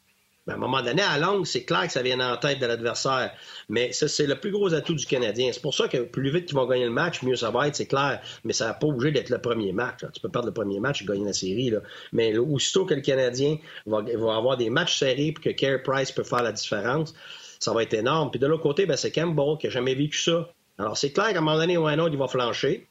[0.46, 2.66] Ben, à un moment donné, à longue, c'est clair que ça vient en tête de
[2.66, 3.32] l'adversaire.
[3.68, 5.50] Mais ça, c'est le plus gros atout du Canadien.
[5.52, 7.74] C'est pour ça que plus vite qu'ils vont gagner le match, mieux ça va être,
[7.74, 8.20] c'est clair.
[8.44, 10.04] Mais ça n'a pas obligé d'être le premier match.
[10.12, 11.70] Tu peux perdre le premier match et gagner la série.
[11.70, 11.80] Là.
[12.12, 13.98] Mais aussitôt que le Canadien va,
[14.36, 17.12] avoir des matchs serrés et que Carey Price peut faire la différence,
[17.58, 18.30] ça va être énorme.
[18.30, 20.48] Puis de l'autre côté, ben, c'est Campbell qui n'a jamais vécu ça.
[20.78, 22.86] Alors, c'est clair qu'à un moment donné ou un autre, il va flancher.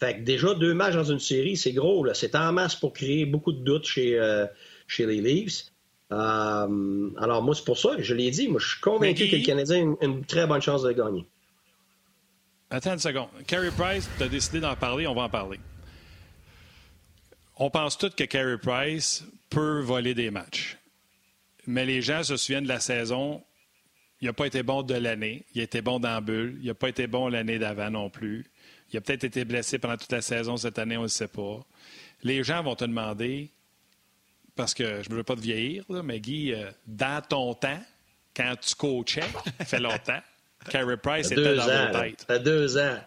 [0.00, 2.06] Fait que déjà, deux matchs dans une série, c'est gros.
[2.12, 4.46] C'est en masse pour créer beaucoup de doutes chez, euh,
[4.86, 5.70] chez les Leafs.
[6.12, 8.48] Euh, alors, moi, c'est pour ça que je l'ai dit.
[8.48, 11.26] Moi, je suis convaincu que le Canadien a une, très bonne chance de gagner.
[12.70, 13.28] Attends une seconde.
[13.46, 15.60] Carey Price, tu as décidé d'en parler, on va en parler.
[17.56, 20.76] On pense tous que Carey Price peut voler des matchs.
[21.66, 23.42] Mais les gens se souviennent de la saison
[24.24, 25.44] il n'a pas été bon de l'année.
[25.54, 26.56] Il a été bon dans la bulle.
[26.62, 28.46] Il n'a pas été bon l'année d'avant non plus.
[28.90, 31.28] Il a peut-être été blessé pendant toute la saison cette année, on ne le sait
[31.28, 31.60] pas.
[32.22, 33.50] Les gens vont te demander,
[34.56, 37.80] parce que je ne veux pas te vieillir, mais Guy, euh, dans ton temps,
[38.36, 39.22] quand tu coachais,
[39.58, 40.20] ça fait longtemps,
[40.70, 42.24] Carey Price était dans ans, ta tête.
[42.26, 42.98] Ça deux ans.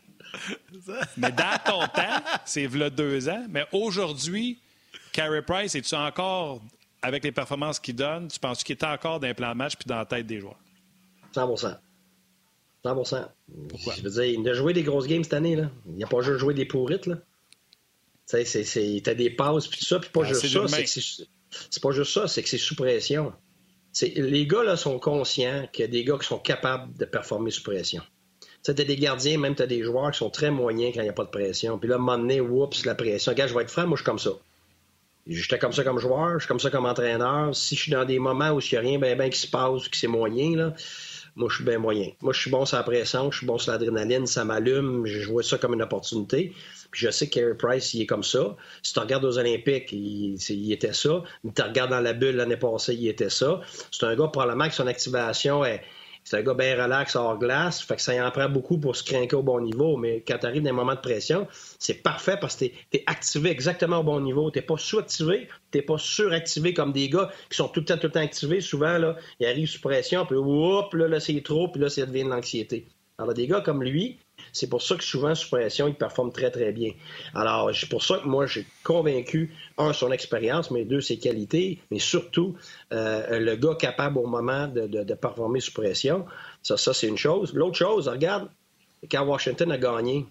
[1.17, 3.45] mais dans ton temps, c'est là deux ans.
[3.49, 4.59] Mais aujourd'hui,
[5.11, 6.61] Carey Price, es-tu encore,
[7.01, 9.75] avec les performances qu'il donne, tu penses qu'il est encore dans les plans de match
[9.75, 10.59] puis dans la tête des joueurs?
[11.33, 11.75] 100 100
[13.69, 13.95] Pourquoi?
[13.95, 15.55] Je veux dire, il a joué des grosses games cette année.
[15.55, 15.69] Là.
[15.87, 17.05] Il n'a pas juste joué des pourrites.
[17.05, 17.15] Là.
[18.29, 20.67] Tu sais, t'as des passes, puis tout ça, puis pas ah, juste ça.
[20.67, 21.27] C'est
[21.81, 23.33] pas juste ça, c'est que c'est sous pression.
[24.01, 27.51] Les gars là, sont conscients qu'il y a des gars qui sont capables de performer
[27.51, 28.03] sous pression.
[28.63, 31.05] Tu as des gardiens, même tu as des joueurs qui sont très moyens quand il
[31.05, 31.79] n'y a pas de pression.
[31.79, 33.31] Puis là, à un moment donné, oups, la pression.
[33.31, 34.31] Regarde, je vais être franc, moi, je suis comme ça.
[35.25, 37.55] J'étais comme ça comme joueur, je suis comme ça comme entraîneur.
[37.55, 39.47] Si je suis dans des moments où il n'y a rien ben, ben qui se
[39.47, 40.73] passe, que c'est moyen, là,
[41.37, 42.09] moi, je suis bien moyen.
[42.21, 45.29] Moi, je suis bon sur la pression, je suis bon sur l'adrénaline, ça m'allume, je
[45.29, 46.51] vois ça comme une opportunité.
[46.89, 48.55] Puis je sais Carey Price, il est comme ça.
[48.81, 51.21] Si tu regardes aux Olympiques, il, était ça.
[51.55, 53.61] Tu regardes dans la bulle l'année passée, il était ça.
[53.91, 55.83] C'est un gars, probablement, que son activation est
[56.29, 58.97] c'est un gars bien relax hors glace, fait que ça y en prend beaucoup pour
[58.97, 61.47] se craquer au bon niveau, mais quand tu arrives dans un moment de pression,
[61.79, 64.51] c'est parfait parce que tu es, activé exactement au bon niveau.
[64.51, 68.07] Tu pas sous-activé, tu pas suractivé comme des gars qui sont tout le temps, tout
[68.07, 68.59] le temps activés.
[68.59, 72.05] Souvent, là, ils arrivent sous pression, puis hop, là, là c'est trop, puis là, ça
[72.05, 72.87] devient de l'anxiété.
[73.17, 74.19] Alors, des gars comme lui,
[74.57, 76.91] c'est pour ça que souvent, sous pression, il performe très, très bien.
[77.33, 81.79] Alors, c'est pour ça que moi, j'ai convaincu, un, son expérience, mais deux, ses qualités,
[81.91, 82.55] mais surtout,
[82.91, 86.25] euh, le gars capable au moment de, performer sous pression.
[86.63, 87.53] Ça, ça c'est une chose.
[87.53, 88.49] L'autre chose, regarde,
[89.11, 90.25] quand Washington a gagné,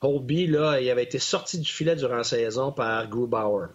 [0.00, 3.68] Holby, là, il avait été sorti du filet durant la saison par Grubauer,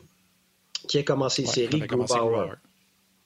[0.87, 2.53] qui a commencé les série séries, Grubauer.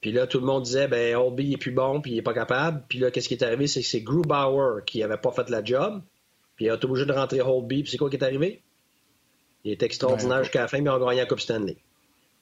[0.01, 2.33] Puis là, tout le monde disait, ben, Holby est plus bon, puis il est pas
[2.33, 2.83] capable.
[2.87, 3.67] Puis là, qu'est-ce qui est arrivé?
[3.67, 6.01] C'est que c'est Grubauer qui avait pas fait la job.
[6.59, 7.83] Puis il a été obligé de rentrer Holby.
[7.83, 8.61] Puis c'est quoi qui est arrivé?
[9.63, 11.77] Il est extraordinaire jusqu'à la fin, mais il a gagné la Coupe Stanley.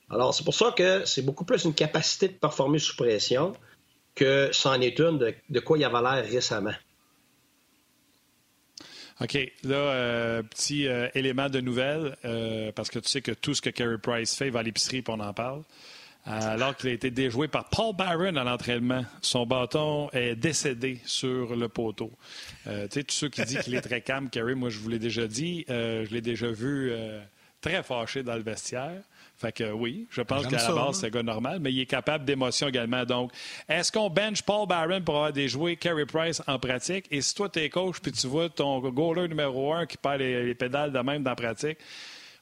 [0.10, 3.54] Alors, c'est pour ça que c'est beaucoup plus une capacité de performer sous pression
[4.16, 6.74] que c'en est une de, quoi il avait l'air récemment.
[9.22, 9.38] OK.
[9.64, 13.62] Là, euh, petit euh, élément de nouvelle, euh, parce que tu sais que tout ce
[13.62, 15.62] que Carey Price fait, il va à l'épicerie et on en parle
[16.28, 19.06] alors qu'il a été déjoué par Paul Byron à l'entraînement.
[19.22, 22.12] Son bâton est décédé sur le poteau.
[22.68, 24.90] Euh, tu sais, tous ceux qui disent qu'il est très calme, Kerry, moi, je vous
[24.90, 27.22] l'ai déjà dit, euh, je l'ai déjà vu euh,
[27.62, 29.02] très fâché dans le vestiaire.
[29.38, 31.86] Fait que oui, je pense qu'à la base, c'est un gars normal, mais il est
[31.86, 33.06] capable d'émotion également.
[33.06, 33.32] Donc,
[33.70, 37.06] est-ce qu'on bench Paul Barron pour avoir jouets Carey Price en pratique?
[37.12, 40.22] Et si toi, tu es coach puis tu vois ton goaler numéro un qui perd
[40.22, 41.78] les, pédales de même dans la pratique,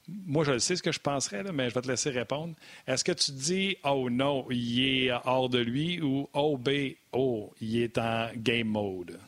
[0.08, 2.54] moi, je le sais ce que je penserais, mais je vais te laisser répondre.
[2.88, 6.70] Est-ce que tu dis, oh non, il est hors de lui ou oh, B,
[7.12, 9.20] oh, il est en game mode?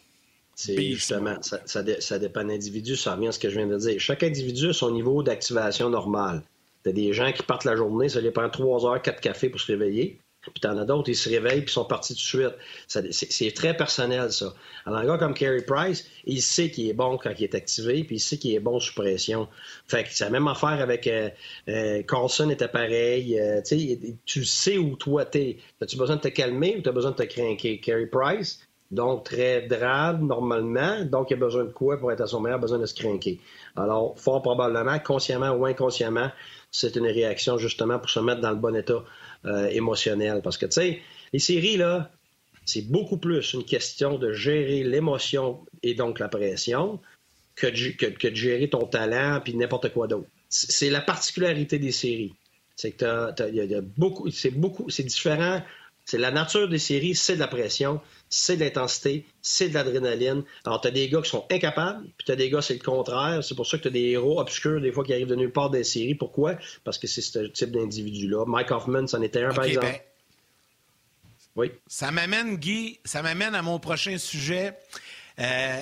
[0.55, 3.77] C'est justement, ça, ça, dépend de l'individu, ça revient à ce que je viens de
[3.77, 3.99] dire.
[3.99, 6.41] Chaque individu a son niveau d'activation normal.
[6.81, 9.59] T'as des gens qui partent la journée, ça les prend trois heures, quatre cafés pour
[9.59, 10.19] se réveiller.
[10.53, 12.51] Puis t'en as d'autres, ils se réveillent puis sont partis tout de
[12.99, 13.11] suite.
[13.11, 14.53] C'est très personnel, ça.
[14.85, 18.03] Alors, un gars comme Carey Price, il sait qu'il est bon quand il est activé,
[18.03, 19.47] puis il sait qu'il est bon sous pression.
[19.87, 21.29] Fait que c'est la même affaire avec euh,
[21.67, 23.39] euh, Carlson était pareil.
[23.39, 23.61] Euh,
[24.25, 25.57] tu sais où toi t'es.
[25.81, 27.79] As-tu besoin de te calmer ou t'as besoin de te craquer?
[27.79, 28.59] Carey Price,
[28.91, 32.59] donc très drade normalement, donc il a besoin de quoi pour être à son meilleur,
[32.59, 33.39] besoin de se craquer.
[33.75, 36.31] Alors, fort probablement, consciemment ou inconsciemment,
[36.71, 39.03] c'est une réaction justement pour se mettre dans le bon état
[39.45, 40.41] euh, émotionnel.
[40.43, 41.01] Parce que, tu sais,
[41.33, 42.11] les séries, là,
[42.65, 46.99] c'est beaucoup plus une question de gérer l'émotion et donc la pression
[47.55, 50.27] que de, gérer ton talent puis n'importe quoi d'autre.
[50.49, 52.33] C'est la particularité des séries.
[52.75, 55.61] C'est que y a beaucoup, c'est beaucoup, c'est différent
[56.07, 60.43] c'est la nature des séries, c'est de la pression, c'est de l'intensité, c'est de l'adrénaline.
[60.65, 62.83] Alors, tu as des gars qui sont incapables, puis tu as des gars, c'est le
[62.83, 63.43] contraire.
[63.43, 65.51] C'est pour ça que tu as des héros obscurs, des fois, qui arrivent de nulle
[65.51, 66.15] part des séries.
[66.15, 66.55] Pourquoi?
[66.83, 68.45] Parce que c'est ce type d'individu-là.
[68.45, 69.87] Mike Hoffman, c'en était un, par exemple.
[69.87, 69.99] Ben,
[71.55, 71.71] oui.
[71.87, 74.77] Ça m'amène, Guy, ça m'amène à mon prochain sujet.
[75.39, 75.81] Euh,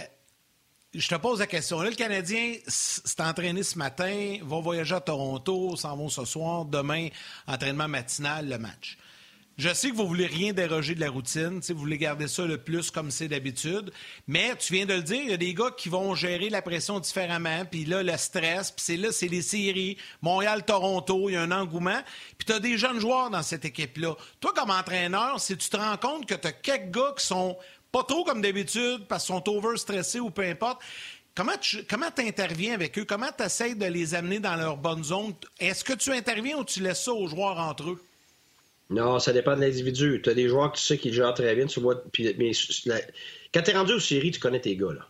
[0.93, 1.81] je te pose la question.
[1.81, 6.63] Là, le Canadien s'est entraîné ce matin, va voyager à Toronto, s'en vont ce soir,
[6.65, 7.10] demain,
[7.47, 8.97] entraînement matinal, le match.
[9.57, 12.57] Je sais que vous voulez rien déroger de la routine, vous voulez garder ça le
[12.57, 13.89] plus comme c'est d'habitude,
[14.27, 16.61] mais tu viens de le dire, il y a des gars qui vont gérer la
[16.61, 21.35] pression différemment, puis là, le stress, puis c'est là, c'est les séries, Montréal-Toronto, il y
[21.37, 22.01] a un engouement,
[22.37, 24.15] puis tu as des jeunes joueurs dans cette équipe-là.
[24.41, 27.57] Toi, comme entraîneur, si tu te rends compte que tu as quelques gars qui sont
[27.93, 30.81] pas trop comme d'habitude parce qu'ils sont over-stressés ou peu importe,
[31.37, 33.03] Comment tu comment interviens avec eux?
[33.03, 35.33] Comment tu essaies de les amener dans leur bonne zone?
[35.59, 38.01] Est-ce que tu interviens ou tu laisses ça aux joueurs entre eux?
[38.89, 40.21] Non, ça dépend de l'individu.
[40.23, 42.03] Tu as des joueurs que tu sais qui gèrent très bien, tu vois.
[42.37, 42.51] mais
[43.53, 45.07] quand tu es rendu aux séries, tu connais tes gars.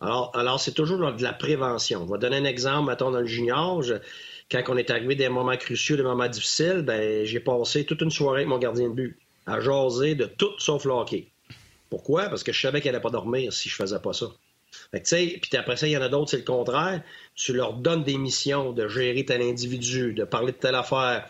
[0.00, 2.06] Alors, c'est toujours de la prévention.
[2.06, 3.82] Je vais donner un exemple, mettons, dans le junior.
[4.50, 8.10] quand on est arrivé des moments cruciaux, des moments difficiles, ben, j'ai passé toute une
[8.10, 10.92] soirée avec mon gardien de but à jaser de tout sauf le.
[11.90, 12.28] Pourquoi?
[12.28, 14.26] Parce que je savais qu'elle n'allait pas dormir si je faisais pas ça.
[14.90, 17.02] Fait que, puis après ça, il y en a d'autres, c'est le contraire.
[17.34, 21.26] Tu leur donnes des missions de gérer tel individu, de parler de telle affaire.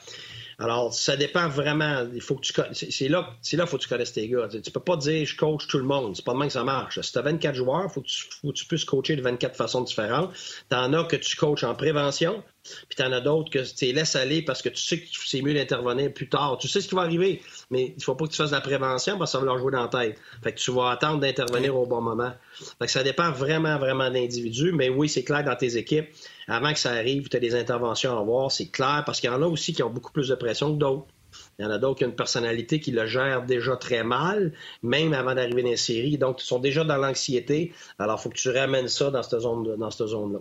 [0.61, 2.05] Alors, ça dépend vraiment.
[2.13, 4.49] Il faut que tu c'est là, c'est là, faut que tu connaisses tes gars.
[4.49, 6.17] Tu peux pas dire je coach tout le monde.
[6.17, 7.01] C'est pas de même que ça marche.
[7.01, 10.33] Si tu as 24 joueurs, il faut, que tu puisses coacher de 24 façons différentes.
[10.69, 12.43] T'en as que tu coaches en prévention,
[12.89, 15.55] puis t'en as d'autres que tu laisses aller parce que tu sais que c'est mieux
[15.55, 16.59] d'intervenir plus tard.
[16.59, 18.61] Tu sais ce qui va arriver, mais il faut pas que tu fasses de la
[18.61, 20.19] prévention parce que ça va leur jouer dans la tête.
[20.43, 22.33] Fait que tu vas attendre d'intervenir au bon moment.
[22.79, 24.73] Fait que ça dépend vraiment, vraiment d'individus.
[24.73, 26.09] Mais oui, c'est clair dans tes équipes
[26.49, 29.33] avant que ça arrive, tu as des interventions à voir, c'est clair, parce qu'il y
[29.33, 31.07] en a aussi qui ont beaucoup plus de pression que d'autres.
[31.59, 34.55] Il y en a d'autres qui ont une personnalité qui le gère déjà très mal,
[34.83, 36.17] même avant d'arriver dans les séries.
[36.17, 37.75] Donc, ils sont déjà dans l'anxiété.
[37.99, 40.41] Alors, il faut que tu ramènes ça dans cette cette zone-là.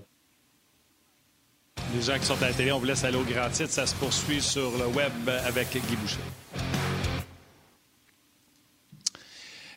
[1.95, 3.53] Les gens qui sont à la télé, on vous laisse aller au grand.
[3.53, 5.11] Ça se poursuit sur le web
[5.45, 6.17] avec Guy Boucher.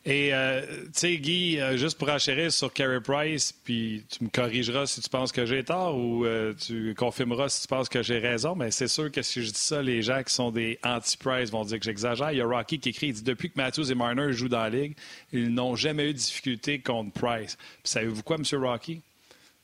[0.07, 4.31] Et, euh, tu sais, Guy, euh, juste pour enchérir sur Carey Price, puis tu me
[4.31, 8.03] corrigeras si tu penses que j'ai tort ou euh, tu confirmeras si tu penses que
[8.03, 10.79] j'ai raison, mais c'est sûr que si je dis ça, les gens qui sont des
[10.85, 12.33] anti-Price vont dire que j'exagère.
[12.33, 14.63] Il y a Rocky qui écrit, il dit Depuis que Matthews et Marner jouent dans
[14.63, 14.97] la Ligue,
[15.33, 17.59] ils n'ont jamais eu de difficulté contre Price.
[17.85, 18.65] Savez-vous quoi, M.
[18.65, 19.03] Rocky?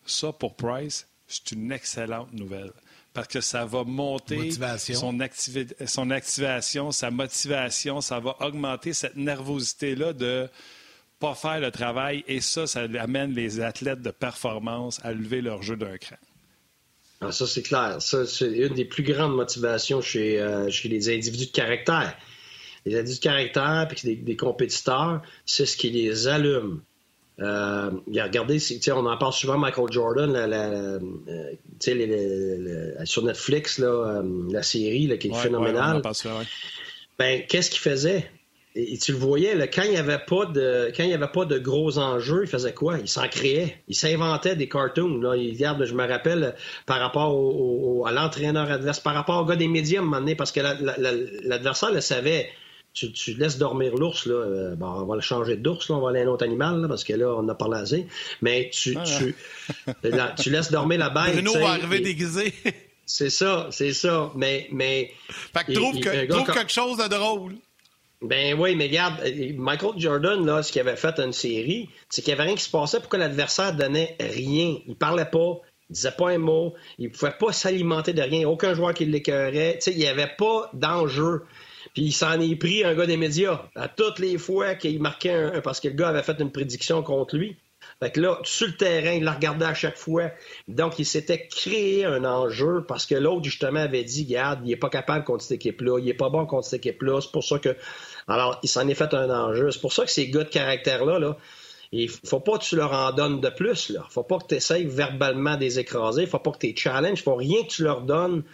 [0.04, 2.72] Ça, pour Price, c'est une excellente nouvelle
[3.16, 5.18] parce que ça va monter son,
[5.86, 10.50] son, activation, sa motivation, ça va augmenter cette nervosité-là de
[11.18, 15.62] pas faire le travail et ça, ça amène les athlètes de performance à lever leur
[15.62, 16.16] jeu d'un cran.
[17.22, 18.02] Ah, ça, c'est clair.
[18.02, 22.14] Ça, c'est une des plus grandes motivations chez, euh, chez les individus de caractère.
[22.84, 26.82] Les individus de caractère, puis des, des compétiteurs, c'est ce qui les allume.
[27.38, 28.58] Euh, regardez,
[28.92, 30.98] on en parle souvent, Michael Jordan, euh,
[33.04, 36.00] sur Netflix, là, euh, la série qui est phénoménale.
[37.18, 38.30] ben, qu'est-ce qu'il faisait?
[38.74, 41.46] Et, tu le voyais, quand il n'y avait pas de quand il y avait pas
[41.46, 42.98] de gros enjeux, il faisait quoi?
[42.98, 43.82] Il s'en créait.
[43.88, 45.18] Il s'inventait des cartoons.
[45.18, 45.34] Là.
[45.34, 47.32] Il, regarde, je me rappelle par rapport
[48.06, 50.60] à l'entraîneur adverse, par rapport au gars des médias à un moment donné, parce que
[50.60, 52.50] l'adversaire le savait
[52.96, 56.20] tu, laisses dormir l'ours, là, euh, bon, on va le changer d'ours, on va aller
[56.20, 58.06] à un autre animal, parce que là, on a parlé assez.
[58.40, 59.34] Mais tu, tu,
[60.42, 61.34] tu laisses dormir la bête.
[61.34, 62.54] Bruno va arriver déguisé.
[63.04, 64.32] C'est ça, c'est ça.
[64.34, 64.68] Mais.
[64.72, 67.54] mais fait que trouve, quelque chose de drôle.
[68.22, 69.22] Ben oui, mais regarde,
[69.56, 72.64] Michael Jordan, là, ce qu'il avait fait une série, c'est qu'il n'y avait rien qui
[72.64, 74.78] se passait pour que l'adversaire donnait rien.
[74.86, 78.74] Il parlait pas, il disait pas un mot, il pouvait pas s'alimenter de rien, aucun
[78.74, 79.78] joueur qui l'écœurait.
[79.86, 81.42] Il n'y avait pas d'enjeu.
[81.96, 85.32] Puis il s'en est pris un gars des médias à toutes les fois qu'il marquait
[85.32, 87.56] un, parce que le gars avait fait une prédiction contre lui.
[88.00, 90.30] Fait que là, sur le terrain, il la regardait à chaque fois.
[90.68, 94.76] Donc, il s'était créé un enjeu parce que l'autre, justement, avait dit, regarde, il n'est
[94.76, 97.22] pas capable contre cette équipe-là, il n'est pas bon contre cette équipe-là.
[97.22, 97.74] C'est pour ça que.
[98.28, 99.70] Alors, il s'en est fait un enjeu.
[99.70, 101.38] C'est pour ça que ces gars de caractère-là, là,
[101.92, 103.88] il faut pas que tu leur en donnes de plus.
[103.88, 104.04] Là.
[104.10, 106.24] faut pas que tu essayes verbalement de les écraser.
[106.24, 107.20] Il faut pas que tu les challenges.
[107.20, 108.44] Il faut rien que tu leur donnes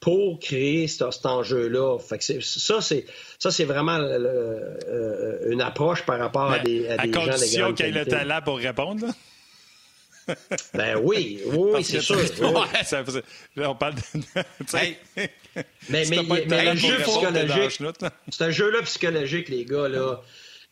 [0.00, 1.98] pour créer cet, enjeu-là.
[1.98, 3.06] ça, c'est
[3.38, 7.74] ça, c'est vraiment euh, une approche par rapport à des, à, des gens de condition
[7.74, 9.06] qu'il ait le talent pour répondre.
[9.06, 9.12] Là?
[10.74, 12.18] ben oui, oui, c'est sûr.
[13.56, 14.02] on parle de.
[14.72, 14.98] mais
[15.88, 17.82] mais, mais, mais le jeu psychologique.
[18.30, 19.88] C'est un jeu-là psychologique, les gars.
[19.88, 20.20] là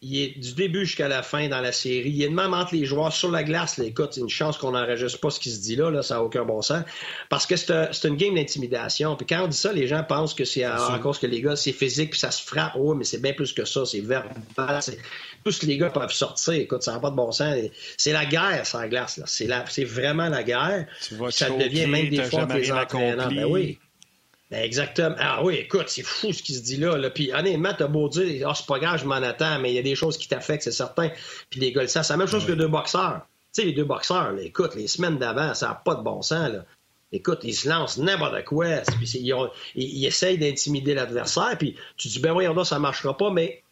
[0.03, 2.11] il est du début jusqu'à la fin dans la série.
[2.11, 3.79] Il est de même entre les joueurs sur la glace.
[3.79, 6.23] écoute, c'est une chance qu'on n'enregistre pas ce qui se dit là, là ça n'a
[6.23, 6.83] aucun bon sens.
[7.31, 9.17] Parce que c'est une game d'intimidation.
[9.17, 11.57] Puis quand on dit ça, les gens pensent que c'est à, cause que les gars,
[11.57, 12.73] c'est physique, puis ça se frappe.
[12.77, 13.87] Oh, mais c'est bien plus que ça.
[13.87, 14.81] C'est verbal.
[15.45, 16.55] Tout ce que les gars peuvent sortir.
[16.55, 17.57] Écoute, ça n'a pas de bon sens.
[17.97, 19.21] C'est la guerre, sur la glace.
[19.25, 20.87] C'est vraiment la guerre.
[21.31, 23.29] ça devient même des fois les entraîneurs.
[23.31, 23.79] Ben oui.
[24.51, 25.17] Ben, exactement.
[25.19, 26.97] Ah oui, écoute, c'est fou ce qui se dit là.
[26.97, 27.11] là.
[27.11, 29.79] Puis honnêtement, t'as beau dire, ah, c'est pas grave, je m'en attends, mais il y
[29.79, 31.11] a des choses qui t'affectent, c'est certain.
[31.51, 33.27] Puis les gars, ça, c'est la même chose que deux boxeurs.
[33.53, 36.23] Tu sais, les deux boxeurs, là, écoute, les semaines d'avant, ça n'a pas de bon
[36.23, 36.53] sens.
[36.53, 36.65] Là.
[37.13, 38.67] Écoute, ils se lancent n'importe quoi.
[38.99, 39.35] Puis ils,
[39.75, 41.57] ils, essayent d'intimider l'adversaire.
[41.59, 43.63] Puis tu dis, ben oui, ça ça marchera pas, mais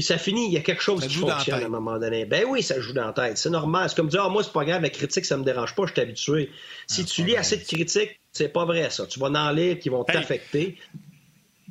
[0.00, 2.24] ça finit, il y a quelque chose qui fonctionne à un moment donné.
[2.24, 3.36] Ben oui, ça joue dans la tête.
[3.36, 3.90] C'est normal.
[3.90, 5.92] C'est comme dire, ah, moi, c'est pas grave, la critique, ça me dérange pas, je
[5.92, 6.50] suis habitué.
[6.86, 9.06] Si ah, tu lis assez de critiques, c'est pas vrai, ça.
[9.06, 10.78] Tu vas en lire qui vont t'affecter.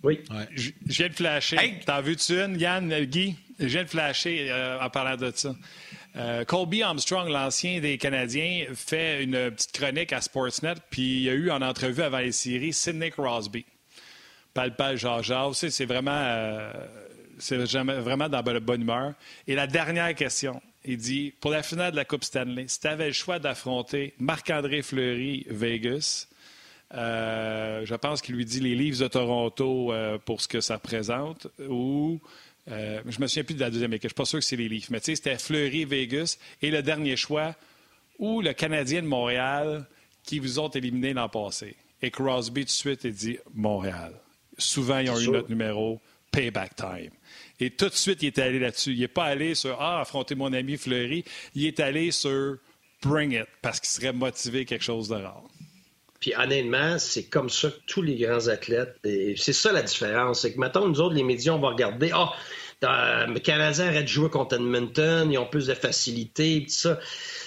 [0.04, 0.20] Oui.
[0.56, 1.80] Je, viens de flasher.
[1.86, 3.36] T'en veux-tu une, Yann, euh, Guy?
[3.60, 5.56] Je viens de flasher euh, en parlant de ça.
[6.16, 11.30] Euh, Colby Armstrong, l'ancien des Canadiens, fait une petite chronique à Sportsnet, puis il y
[11.30, 13.66] a eu en entrevue avant les séries Sidney Crosby.
[14.54, 16.72] Palpal, Georges, c'est vraiment
[17.42, 19.14] c'est vraiment dans la bonne humeur.
[19.48, 22.88] Et la dernière question, il dit pour la finale de la Coupe Stanley, si tu
[22.88, 26.28] avais le choix d'affronter Marc-André Fleury, Vegas,
[26.94, 30.76] euh, je pense qu'il lui dit les Leafs de Toronto euh, pour ce que ça
[30.76, 32.20] représente, ou
[32.70, 34.46] euh, je me souviens plus de la deuxième équipe, je ne suis pas sûr que
[34.46, 37.56] c'est les Leafs, mais tu sais, c'était Fleury, Vegas, et le dernier choix,
[38.20, 39.86] ou le Canadien de Montréal
[40.24, 41.76] qui vous ont éliminé l'an passé.
[42.02, 44.14] Et Crosby tout de suite, il dit Montréal.
[44.58, 46.00] Souvent, ils ont eu notre numéro,
[46.32, 47.12] payback time.
[47.60, 48.94] Et tout de suite, il est allé là-dessus.
[48.94, 51.24] Il n'est pas allé sur Ah, affronter mon ami Fleury.
[51.54, 52.58] Il est allé sur
[53.04, 55.44] Bring it, parce qu'il serait motivé quelque chose de rare.
[56.20, 60.42] Puis honnêtement, c'est comme ça que tous les grands athlètes, et c'est ça la différence.
[60.42, 62.36] C'est que maintenant, nous autres, les médias, on va regarder, ah, oh,
[62.84, 67.00] le Canadien arrête de jouer contre Edmonton, ils ont plus de facilité, tout ça.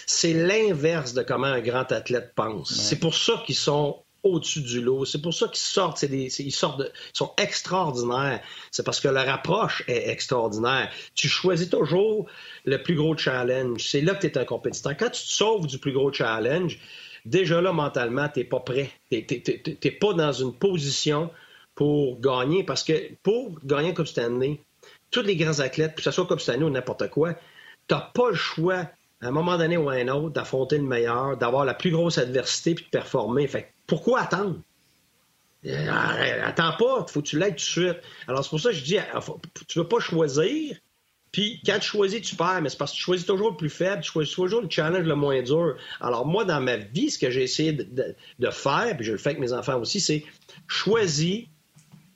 [0.07, 2.73] C'est l'inverse de comment un grand athlète pense.
[2.73, 5.05] C'est pour ça qu'ils sont au-dessus du lot.
[5.05, 8.41] C'est pour ça qu'ils sortent, ils sortent ils sont extraordinaires.
[8.71, 10.91] C'est parce que leur approche est extraordinaire.
[11.15, 12.27] Tu choisis toujours
[12.65, 13.87] le plus gros challenge.
[13.87, 14.97] C'est là que tu es un compétiteur.
[14.97, 16.79] Quand tu te sauves du plus gros challenge,
[17.25, 18.91] déjà là, mentalement, tu n'es pas prêt.
[19.11, 19.25] Tu
[19.85, 21.31] n'es pas dans une position
[21.75, 22.65] pour gagner.
[22.65, 24.61] Parce que pour gagner Coupe Stanley,
[25.11, 27.35] tous les grands athlètes, que ce soit Coupe Stanley ou n'importe quoi,
[27.87, 28.87] tu n'as pas le choix
[29.21, 32.19] à un moment donné ou à un autre, d'affronter le meilleur, d'avoir la plus grosse
[32.19, 33.49] adversité puis de performer.
[33.87, 34.61] Pourquoi attendre?
[35.67, 37.97] Euh, attends pas, faut que tu l'aides tout de suite.
[38.29, 39.21] Alors, c'est pour ça que je dis, euh,
[39.67, 40.77] tu veux pas choisir,
[41.35, 43.69] puis quand tu choisis, tu perds, mais c'est parce que tu choisis toujours le plus
[43.69, 45.77] faible, tu choisis toujours le challenge le moins dur.
[46.01, 49.31] Alors, moi, dans ma vie, ce que j'ai essayé de, faire, puis je le fais
[49.31, 50.25] avec mes enfants aussi, c'est
[50.69, 51.47] choisis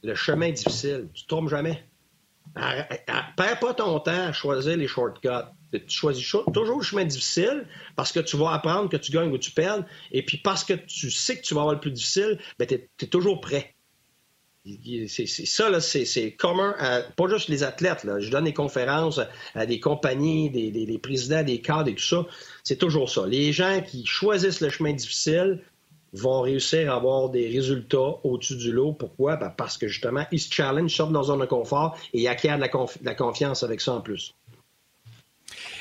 [0.05, 1.09] le chemin difficile.
[1.15, 1.85] Tu ne tombes jamais.
[2.55, 5.29] Perds pas ton temps à choisir les shortcuts
[5.73, 9.39] tu choisis toujours le chemin difficile parce que tu vas apprendre que tu gagnes ou
[9.39, 9.85] tu perds.
[10.13, 12.75] Et puis parce que tu sais que tu vas avoir le plus difficile, ben tu
[12.75, 13.75] es, toujours prêt.
[15.09, 16.75] C'est ça, c'est commun,
[17.17, 18.07] pas juste les athlètes.
[18.19, 19.21] Je donne des conférences
[19.55, 22.27] à des compagnies, des présidents, des cadres et tout ça.
[22.65, 23.27] C'est toujours ça.
[23.27, 25.63] Les gens qui choisissent le chemin difficile
[26.13, 28.93] vont réussir à avoir des résultats au-dessus du lot.
[28.93, 29.37] Pourquoi?
[29.37, 32.29] Ben parce que justement, ils se challenge, sortent dans un zone de confort et ils
[32.29, 32.69] acquièrent la,
[33.03, 34.35] la confiance avec ça en plus.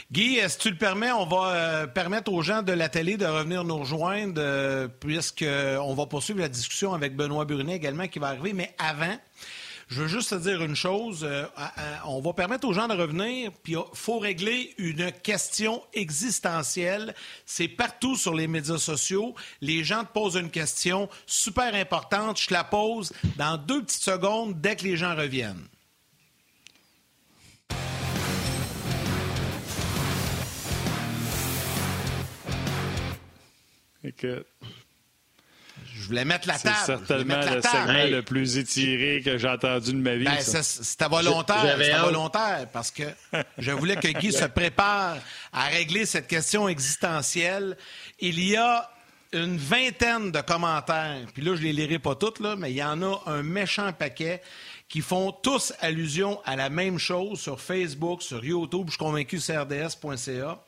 [0.09, 3.25] Guy, si tu le permets, on va euh, permettre aux gens de la télé de
[3.25, 8.27] revenir nous rejoindre, euh, puisqu'on va poursuivre la discussion avec Benoît Brunet également qui va
[8.27, 8.53] arriver.
[8.53, 9.17] Mais avant,
[9.89, 11.23] Je veux juste te dire une chose.
[11.23, 11.45] Euh,
[12.05, 17.15] on va permettre aux gens de revenir, puis il faut régler une question existentielle.
[17.45, 19.33] C'est partout sur les médias sociaux.
[19.61, 22.37] Les gens te posent une question super importante.
[22.37, 25.65] Je te la pose dans deux petites secondes dès que les gens reviennent.
[34.03, 34.45] Écoute.
[35.99, 36.75] Je voulais mettre la table.
[36.79, 40.25] C'est certainement le segment le plus étiré que j'ai entendu de ma vie.
[40.25, 41.77] Ben, c'était volontaire.
[41.77, 43.03] C'était volontaire parce que
[43.57, 45.17] je voulais que Guy se prépare
[45.51, 47.77] à régler cette question existentielle.
[48.19, 48.89] Il y a
[49.33, 52.83] une vingtaine de commentaires, puis là, je les lirai pas toutes, là, mais il y
[52.83, 54.41] en a un méchant paquet
[54.87, 59.37] qui font tous allusion à la même chose sur Facebook, sur YouTube, je suis convaincu,
[59.39, 60.63] CRDS.ca,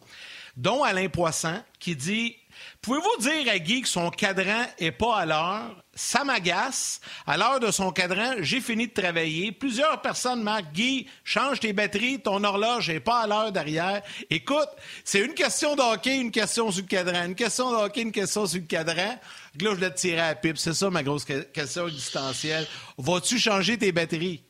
[0.58, 2.36] dont Alain Poisson, qui dit
[2.82, 5.84] Pouvez-vous dire à Guy que son cadran est pas à l'heure?
[5.94, 7.02] Ça m'agace.
[7.28, 9.52] À l'heure de son cadran, j'ai fini de travailler.
[9.52, 14.02] Plusieurs personnes marquent Guy, change tes batteries, ton horloge n'est pas à l'heure derrière.
[14.30, 14.70] Écoute,
[15.04, 17.26] c'est une question de hockey, une question sur le cadran.
[17.26, 19.20] Une question de hockey, une question sur le cadran.
[19.60, 20.58] Là, je l'ai tiré à la pipe.
[20.58, 22.68] C'est ça ma grosse question existentielle.
[22.98, 24.44] Vas-tu changer tes batteries?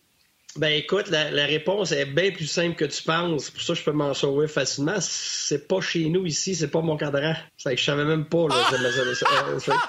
[0.55, 3.51] Ben écoute, la, réponse est bien plus simple que tu penses.
[3.51, 4.97] Pour ça, je peux m'en sauver facilement.
[4.99, 7.33] C'est pas chez nous ici, c'est pas mon cadran.
[7.57, 8.47] C'est que je savais même pas.
[8.47, 8.55] Là,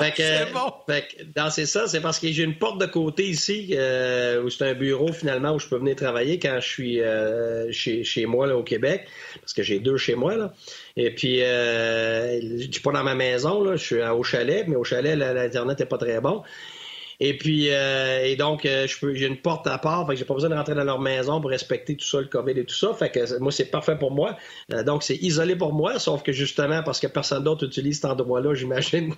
[0.00, 0.72] Fait que, bon.
[0.86, 4.48] fait dans c'est ça, c'est parce que j'ai une porte de côté ici euh, où
[4.48, 8.24] c'est un bureau finalement où je peux venir travailler quand je suis euh, chez, chez
[8.24, 9.06] moi là, au Québec,
[9.42, 10.54] parce que j'ai deux chez moi là.
[10.96, 14.76] Et puis euh, je suis pas dans ma maison là, je suis au chalet, mais
[14.76, 16.44] au chalet l'internet est pas très bon.
[17.22, 20.32] Et puis, euh, et donc, euh, j'ai une porte à part, fait que j'ai pas
[20.32, 22.94] besoin de rentrer dans leur maison pour respecter tout ça, le COVID et tout ça.
[22.94, 24.38] Fait que moi, c'est parfait pour moi.
[24.72, 28.06] Euh, donc, c'est isolé pour moi, sauf que justement, parce que personne d'autre utilise cet
[28.06, 29.14] endroit-là, j'imagine,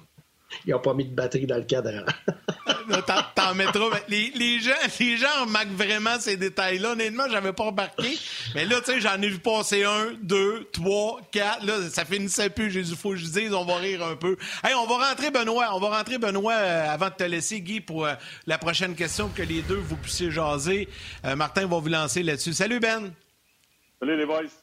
[0.66, 2.04] ils n'ont pas mis de batterie dans le cadran.
[3.34, 3.90] T'en mettras.
[4.08, 6.92] Les, les, gens, les gens remarquent vraiment ces détails-là.
[6.92, 8.18] Honnêtement, j'avais pas remarqué.
[8.54, 11.64] Mais là, tu sais, j'en ai vu passer un, deux, trois, quatre.
[11.64, 12.70] Là, ça finissait plus.
[12.70, 14.36] J'ai dit, faut que je dise, on va rire un peu.
[14.64, 15.74] Hey, on va rentrer, Benoît.
[15.74, 18.14] On va rentrer, Benoît, euh, avant de te laisser, Guy, pour euh,
[18.46, 20.88] la prochaine question, que les deux, vous puissiez jaser.
[21.24, 22.52] Euh, Martin va vous lancer là-dessus.
[22.52, 23.12] Salut, Ben.
[24.00, 24.61] Salut, les boys.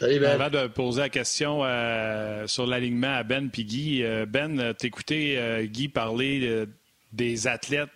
[0.00, 0.24] Ben.
[0.24, 5.36] Avant de poser la question euh, sur l'alignement à Ben puis Guy, euh, Ben, t'écoutais
[5.36, 6.66] euh, Guy parler
[7.12, 7.90] des athlètes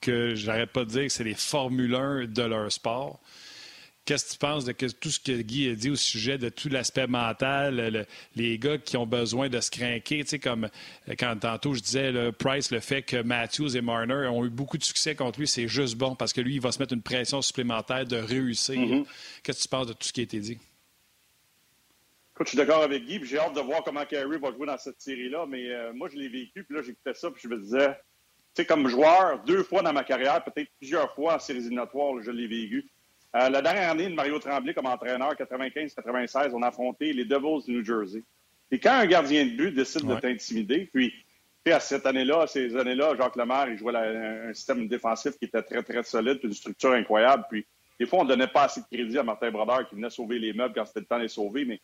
[0.00, 3.20] que j'arrête pas de dire que c'est les Formule 1 de leur sport.
[4.04, 6.68] Qu'est-ce que tu penses de tout ce que Guy a dit au sujet de tout
[6.68, 10.68] l'aspect mental, les gars qui ont besoin de se craquer, tu sais, comme
[11.20, 14.82] quand tantôt je disais, Price, le fait que Matthews et Marner ont eu beaucoup de
[14.82, 17.42] succès contre lui, c'est juste bon parce que lui, il va se mettre une pression
[17.42, 18.74] supplémentaire de réussir.
[18.74, 19.04] Mm-hmm.
[19.44, 20.58] Qu'est-ce que tu penses de tout ce qui a été dit?
[22.40, 24.78] Je suis d'accord avec Guy, puis j'ai hâte de voir comment Carey va jouer dans
[24.78, 25.46] cette série-là.
[25.46, 28.62] Mais euh, moi, je l'ai vécu, puis là, j'écoutais ça, puis je me disais, tu
[28.62, 32.30] sais, comme joueur, deux fois dans ma carrière, peut-être plusieurs fois en séries éliminatoires, je
[32.30, 32.88] l'ai vécu.
[33.36, 37.66] Euh, la dernière année de Mario Tremblay comme entraîneur, 95-96, on a affronté les Devils
[37.66, 38.22] de New Jersey.
[38.70, 41.12] Et quand un gardien de but décide de t'intimider, puis
[41.70, 45.82] à cette année-là, ces années-là, Jacques Lemaire, il jouait un système défensif qui était très,
[45.82, 47.44] très solide, puis une structure incroyable.
[47.50, 47.66] Puis
[48.00, 50.38] des fois, on ne donnait pas assez de crédit à Martin Brodeur qui venait sauver
[50.38, 51.80] les meubles quand c'était le temps de les sauver, mais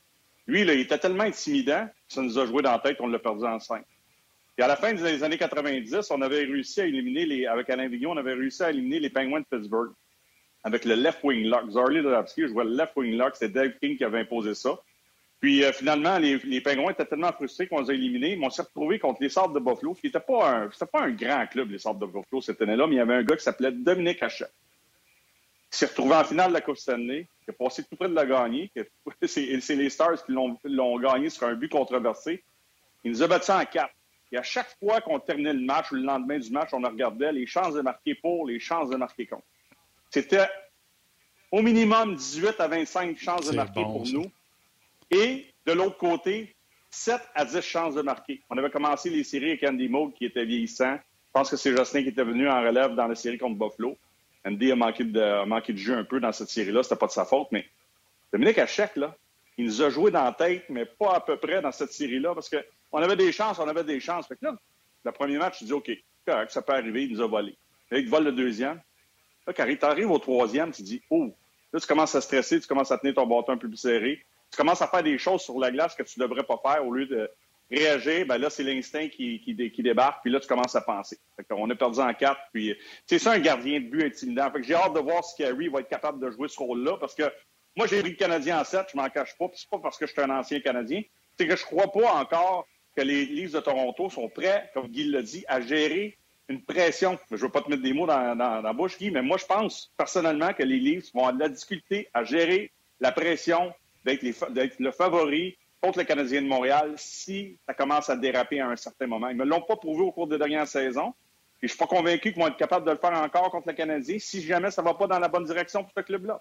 [0.49, 3.19] lui, il était tellement intimidant que ça nous a joué dans la tête qu'on l'a
[3.19, 3.85] perdu en cinq.
[4.57, 7.91] Et à la fin des années 90, on avait réussi à éliminer les, avec Alain
[8.07, 9.93] on avait réussi à éliminer les Penguins de Pittsburgh
[10.65, 11.71] avec le left wing lock.
[11.71, 13.37] Zarly Dodowski jouait le left wing lock.
[13.37, 14.71] C'était Dave King qui avait imposé ça.
[15.39, 18.51] Puis euh, finalement, les, les, Penguins étaient tellement frustrés qu'on les a éliminés, mais on
[18.51, 21.71] s'est retrouvé contre les Sables de Buffalo, qui n'était pas un, pas un grand club,
[21.71, 24.23] les Sables de Buffalo cette année-là, mais il y avait un gars qui s'appelait Dominique
[24.23, 24.53] Hachette
[25.71, 28.27] s'est retrouvé en finale de la Coupe Stanley, qui a passé tout près de la
[28.27, 28.71] gagner.
[29.27, 32.43] C'est les Stars qui l'ont gagné sur un but controversé.
[33.05, 33.93] Il nous a battus en quatre.
[34.31, 37.33] Et à chaque fois qu'on terminait le match ou le lendemain du match, on regardait
[37.33, 39.45] les chances de marquer pour, les chances de marquer contre.
[40.11, 40.49] C'était
[41.51, 44.31] au minimum 18 à 25 chances de marquer pour nous.
[45.11, 46.55] Et de l'autre côté,
[46.91, 48.43] 7 à 10 chances de marquer.
[48.51, 50.97] On avait commencé les séries avec Andy Moog qui était vieillissant.
[50.97, 53.97] Je pense que c'est Jocelyn qui était venu en relève dans la série contre Buffalo.
[54.45, 56.83] Andy a manqué de, jeu un peu dans cette série-là.
[56.83, 57.67] C'était pas de sa faute, mais
[58.33, 59.15] Dominique Hachek, là,
[59.57, 62.35] il nous a joué dans la tête, mais pas à peu près dans cette série-là,
[62.35, 64.29] parce qu'on avait des chances, on avait des chances.
[64.29, 64.57] Fait que là,
[65.05, 65.91] le premier match, tu dis, OK,
[66.49, 67.57] ça peut arriver, il nous a volé.
[67.91, 68.81] Là, il vole le deuxième.
[69.47, 71.35] Là, quand tu arrives au troisième, tu dis, oh,
[71.73, 74.25] là, tu commences à stresser, tu commences à tenir ton bâton un peu plus serré.
[74.51, 76.87] Tu commences à faire des choses sur la glace que tu ne devrais pas faire
[76.87, 77.31] au lieu de
[77.71, 81.19] réagir, ben là, c'est l'instinct qui, qui, débarque, puis là, tu commences à penser.
[81.51, 82.75] on a perdu en quatre, puis
[83.07, 84.51] c'est ça un gardien de but intimidant.
[84.51, 86.97] Fait que j'ai hâte de voir si Carey va être capable de jouer ce rôle-là,
[86.99, 87.25] parce que
[87.77, 89.99] moi, j'ai pris le Canadien en 7, je m'en cache pas, puis c'est pas parce
[89.99, 91.03] que je suis un ancien Canadien,
[91.37, 92.67] c'est que je crois pas encore
[92.97, 96.17] que les Leafs de Toronto sont prêts, comme Guy l'a dit, à gérer
[96.49, 97.19] une pression.
[97.31, 99.93] Je veux pas te mettre des mots dans, la bouche, Guy, mais moi, je pense
[99.97, 103.73] personnellement que les Leafs vont avoir de la difficulté à gérer la pression
[104.05, 108.77] d'être le favori contre le Canadien de Montréal si ça commence à déraper à un
[108.77, 109.29] certain moment.
[109.29, 111.15] Ils ne me l'ont pas prouvé au cours des dernières saisons.
[111.61, 113.69] Et je ne suis pas convaincu qu'ils vont être capables de le faire encore contre
[113.69, 116.41] le Canadien si jamais ça ne va pas dans la bonne direction pour ce club-là.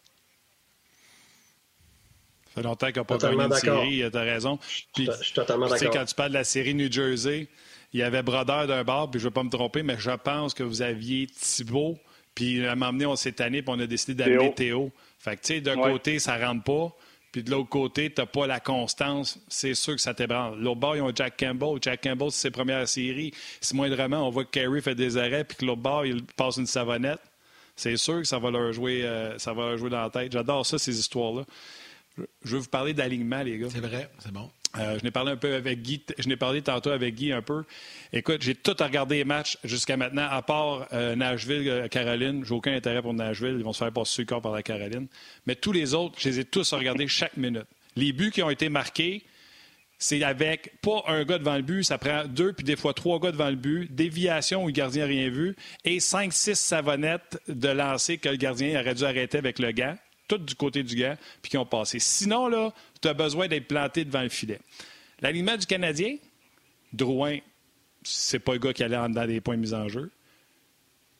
[2.45, 4.59] Ça fait longtemps qu'il n'a pas gagné une série, tu as raison.
[4.61, 5.91] je suis totalement d'accord.
[5.91, 7.47] Quand tu parles de la série New Jersey,
[7.93, 10.11] il y avait Brodeur d'un bord, puis je ne vais pas me tromper, mais je
[10.11, 11.97] pense que vous aviez Thibault,
[12.35, 14.91] puis à un moment donné, on s'est tanné, puis on a décidé d'amener Théo.
[15.19, 16.95] Fait que, tu sais, d'un côté, ça ne rentre pas.
[17.37, 20.59] Puis de l'autre côté, tu n'as pas la constance, c'est sûr que ça t'ébranle.
[20.59, 21.77] L'autre bord, ils ont Jack Campbell.
[21.79, 23.31] Jack Campbell, c'est ses premières séries.
[23.61, 26.57] Si moindrement, on voit que Kerry fait des arrêts puis que l'autre bord, il passe
[26.57, 27.19] une savonnette,
[27.75, 30.31] c'est sûr que ça va leur jouer, euh, ça va leur jouer dans la tête.
[30.31, 31.45] J'adore ça, ces histoires-là.
[32.43, 33.67] Je veux vous parler d'alignement, les gars.
[33.69, 34.49] C'est vrai, c'est bon.
[34.77, 36.03] Euh, je n'ai parlé un peu avec Guy.
[36.17, 37.63] Je n'ai parlé tantôt avec Guy un peu.
[38.13, 42.43] Écoute, j'ai tout regardé les matchs jusqu'à maintenant, à part euh, Nashville, euh, Caroline.
[42.45, 43.55] J'ai aucun intérêt pour Nashville.
[43.57, 45.07] Ils vont se faire passer le corps par la Caroline.
[45.45, 47.67] Mais tous les autres, je les ai tous regardés chaque minute.
[47.95, 49.23] Les buts qui ont été marqués,
[49.97, 53.19] c'est avec pas un gars devant le but, ça prend deux puis des fois trois
[53.19, 55.55] gars devant le but, déviation où le gardien n'a rien vu,
[55.85, 59.95] et cinq, six savonnettes de lancer que le gardien aurait dû arrêter avec le gant
[60.27, 61.99] tout du côté du gars, puis qui ont passé.
[61.99, 64.59] Sinon, là, tu as besoin d'être planté devant le filet.
[65.21, 66.17] L'alignement du Canadien,
[66.93, 67.39] Drouin,
[68.03, 70.11] c'est pas le gars qui allait en dedans des points mis en jeu.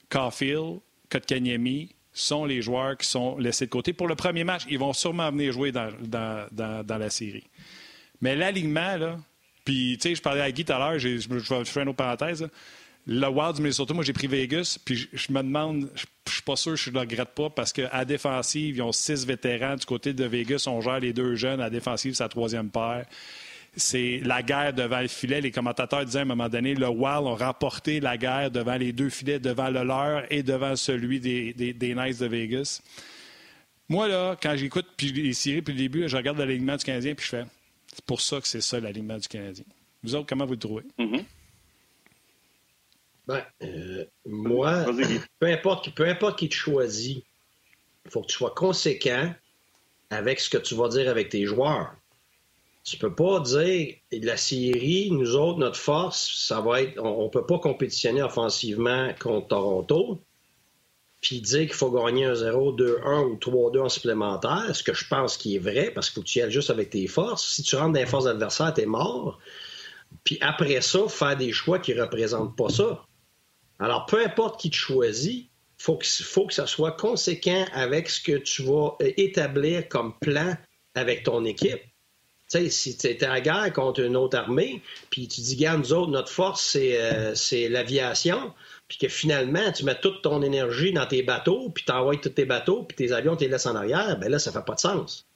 [0.09, 0.79] Caulfield,
[1.09, 3.93] Kotkaniemi sont les joueurs qui sont laissés de côté.
[3.93, 5.91] Pour le premier match, ils vont sûrement venir jouer dans,
[6.87, 7.47] la série.
[8.21, 9.19] Mais l'alignement, là,
[9.65, 11.89] puis, tu sais, je parlais à Guy tout à l'heure, je, je, vais faire une
[11.89, 12.47] autre parenthèse.
[13.09, 16.57] Le Wild, mais surtout, moi, j'ai pris Vegas, puis je, me demande, je, suis pas
[16.57, 19.75] sûr, je ne le regrette pas, parce qu'à défensive, ils ont six vétérans.
[19.75, 21.61] Du côté de Vegas, on gère les deux jeunes.
[21.61, 23.05] À défensive, sa troisième paire.
[23.77, 25.39] C'est la guerre devant le filet.
[25.39, 28.91] Les commentateurs disaient à un moment donné, le Wild ont remporté la guerre devant les
[28.91, 32.81] deux filets, devant le leur et devant celui des, des, Knights de Vegas.
[33.87, 37.25] Moi, là, quand j'écoute les séries puis le début, je regarde l'alignement du Canadien puis
[37.25, 37.45] je fais
[37.97, 39.65] c'est pour ça que c'est ça l'alignement du Canadien.
[40.03, 40.83] Vous autres, comment vous le trouvez?
[40.99, 41.23] Mm-hmm.
[43.27, 44.85] Ben, euh, moi,
[45.39, 47.25] peu importe, peu importe qui te choisit,
[48.05, 49.33] il faut que tu sois conséquent
[50.09, 51.93] avec ce que tu vas dire avec tes joueurs.
[52.83, 56.97] Tu peux pas dire la série, nous autres, notre force, ça va être.
[57.03, 60.21] On, ne peut pas compétitionner offensivement contre Toronto,
[61.19, 64.83] puis dire qu'il faut gagner un 0, 2, 1 ou 3, 2 en supplémentaire, ce
[64.83, 66.91] que je pense qui est vrai, parce qu'il faut que tu y ailles juste avec
[66.91, 67.45] tes forces.
[67.45, 69.37] Si tu rentres dans les forces adversaires, tu es mort.
[70.23, 73.05] Puis après ça, faire des choix qui ne représentent pas ça.
[73.79, 75.49] Alors, peu importe qui te choisit,
[75.79, 79.87] il faut que, faut que ça soit conséquent avec ce que tu vas euh, établir
[79.87, 80.55] comme plan
[80.95, 81.81] avec ton équipe.
[82.49, 85.75] Tu sais, si tu es en guerre contre une autre armée, puis tu dis, gars,
[85.75, 88.53] nous autres, notre force, c'est euh, l'aviation,
[88.87, 92.29] puis que finalement, tu mets toute ton énergie dans tes bateaux, puis tu envoies tous
[92.29, 94.75] tes bateaux, puis tes avions, tu les laisses en arrière, ben là, ça fait pas
[94.75, 95.26] de sens.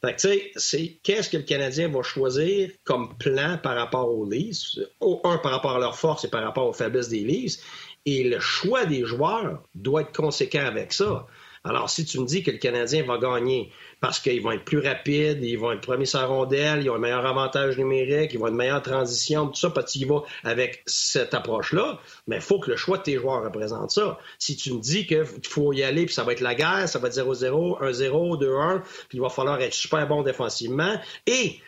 [0.00, 4.10] Fait que, tu sais, c'est qu'est-ce que le Canadien va choisir comme plan par rapport
[4.10, 4.78] aux Leafs?
[5.00, 7.58] Un, par rapport à leur force et par rapport aux faiblesses des Leafs.
[8.04, 11.26] Et le choix des joueurs doit être conséquent avec ça.
[11.66, 14.78] Alors, si tu me dis que le Canadien va gagner parce qu'ils vont être plus
[14.78, 18.46] rapides, ils vont être premiers la rondelle, ils ont un meilleur avantage numérique, ils vont
[18.46, 21.98] être une meilleure transition, tout ça, parce qu'il va avec cette approche-là,
[22.28, 24.18] mais il faut que le choix de tes joueurs représente ça.
[24.38, 27.00] Si tu me dis qu'il faut y aller, puis ça va être la guerre, ça
[27.00, 30.94] va être 0-0, 1-0, 2-1, puis il va falloir être super bon défensivement,
[31.26, 31.58] et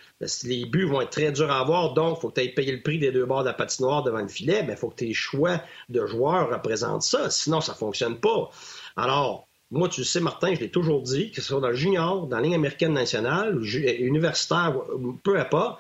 [0.45, 2.73] les buts vont être très durs à avoir, donc il faut que tu aies payé
[2.73, 5.15] le prix des deux bords de la patinoire devant le filet, il faut que tes
[5.15, 8.51] choix de joueurs représentent ça, sinon ça ne fonctionne pas.
[8.97, 12.27] Alors, moi, tu sais, Martin, je l'ai toujours dit, que ce soit dans le junior,
[12.27, 13.61] dans la ligne américaine nationale,
[13.99, 14.75] universitaire,
[15.23, 15.79] peu importe,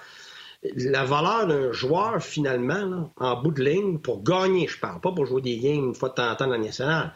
[0.62, 5.24] la valeur d'un joueur, finalement, en bout de ligne, pour gagner, je parle pas pour
[5.24, 7.14] jouer des games une fois de temps en temps dans la nationale,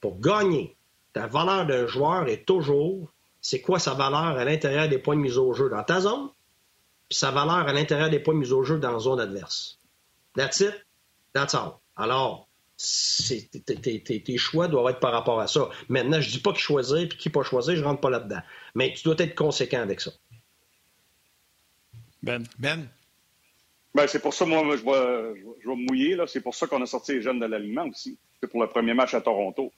[0.00, 0.76] pour gagner,
[1.14, 3.08] la valeur d'un joueur est toujours,
[3.40, 6.28] c'est quoi sa valeur à l'intérieur des points de mise au jeu dans ta zone,
[7.08, 9.78] puis sa valeur à l'intérieur des points de mise au jeu dans la zone adverse.
[10.34, 10.74] That's it,
[11.32, 11.80] that's all.
[11.96, 15.68] Alors, tes, choix doivent être par rapport à ça.
[15.88, 18.40] Maintenant, je dis pas qui choisir puis qui pas choisir, je rentre pas là-dedans.
[18.74, 20.10] Mais tu dois être conséquent avec ça.
[22.22, 22.42] Ben.
[22.58, 22.88] Ben?
[23.94, 26.18] Ben, c'est pour ça, moi, je vais, je vais me mouiller.
[26.26, 28.18] C'est pour ça qu'on a sorti les jeunes de l'aliment aussi.
[28.40, 29.72] C'est pour le premier match à Toronto.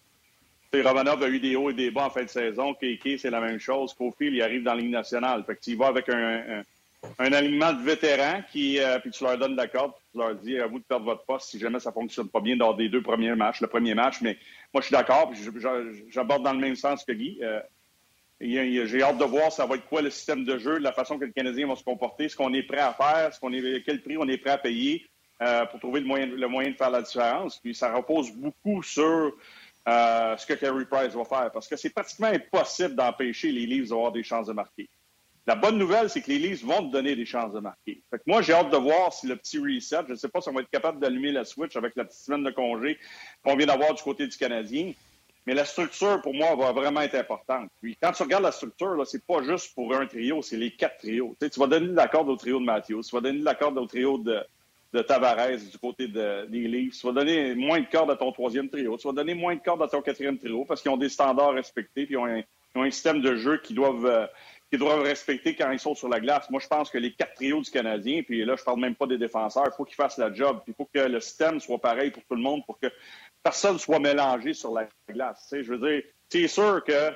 [0.71, 2.75] T'sais, Romanov a eu des hauts et des bas en fin de saison.
[2.75, 3.93] Keke, c'est la même chose.
[3.93, 5.45] Kofi, il arrive dans la ligne nationale.
[5.45, 6.65] Fait que tu y vas avec un
[7.19, 10.67] un alignement de vétérans qui, euh, puis tu leur donnes l'accord, tu leur dis à
[10.67, 13.35] vous de perdre votre poste si jamais ça fonctionne pas bien dans des deux premiers
[13.35, 14.23] matchs, le premier match.
[14.23, 14.39] Mais
[14.73, 15.33] moi, je suis d'accord,
[16.09, 17.39] j'aborde dans le même sens que Guy.
[17.43, 17.61] Euh,
[18.41, 21.25] j'ai hâte de voir ça va être quoi le système de jeu, la façon que
[21.25, 24.03] le Canadien va se comporter, ce qu'on est prêt à faire, ce qu'on est, quel
[24.03, 25.07] prix on est prêt à payer.
[25.43, 27.59] euh, pour trouver le moyen, le moyen de faire la différence.
[27.59, 29.33] Puis ça repose beaucoup sur
[29.89, 33.89] euh, ce que Carey Price va faire, parce que c'est pratiquement impossible d'empêcher les Leafs
[33.89, 34.89] d'avoir des chances de marquer.
[35.47, 38.03] La bonne nouvelle, c'est que les Leafs vont te donner des chances de marquer.
[38.11, 40.41] Fait que moi, j'ai hâte de voir si le petit reset, je ne sais pas
[40.41, 42.99] si on va être capable d'allumer la switch avec la petite semaine de congé
[43.45, 44.93] qu'on vient d'avoir du côté du Canadien.
[45.47, 47.71] Mais la structure, pour moi, va vraiment être importante.
[47.81, 50.99] Puis quand tu regardes la structure, c'est pas juste pour un trio, c'est les quatre
[50.99, 51.37] trios.
[51.41, 53.55] Tu, vas donner de la corde au trio de Matthews, tu vas donner de la
[53.55, 54.43] corde au trio de,
[55.03, 58.71] Tavares du côté de, des Leafs, tu vas donner moins de cordes à ton troisième
[58.71, 61.11] trio, tu vas donner moins de cordes à ton quatrième trio parce qu'ils ont des
[61.11, 64.07] standards respectés, puis ils ont un, ils ont un système de jeu qui doivent...
[64.07, 64.27] Euh,
[64.71, 66.51] qu'ils doivent respecter quand ils sont sur la glace.
[66.51, 69.07] Moi, je pense que les quatre trios du Canadien, puis là, je parle même pas
[69.07, 70.61] des défenseurs, il faut qu'ils fassent la job.
[70.67, 72.89] Il faut que le système soit pareil pour tout le monde, pour que
[73.43, 75.49] personne soit mélangé sur la glace.
[75.53, 77.13] je veux dire, c'est sûr que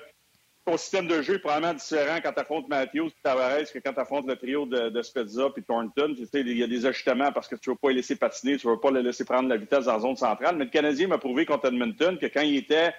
[0.65, 3.93] ton système de jeu est probablement différent quand tu affrontes Matthews et Tavares que quand
[3.93, 6.15] tu affrontes le trio de, de Spezza et Thornton.
[6.35, 8.67] Il y a des ajustements parce que tu ne veux pas les laisser patiner, tu
[8.67, 10.57] ne veux pas les laisser prendre la vitesse dans la zone centrale.
[10.57, 12.93] Mais le Canadien m'a prouvé contre Edmonton que quand il était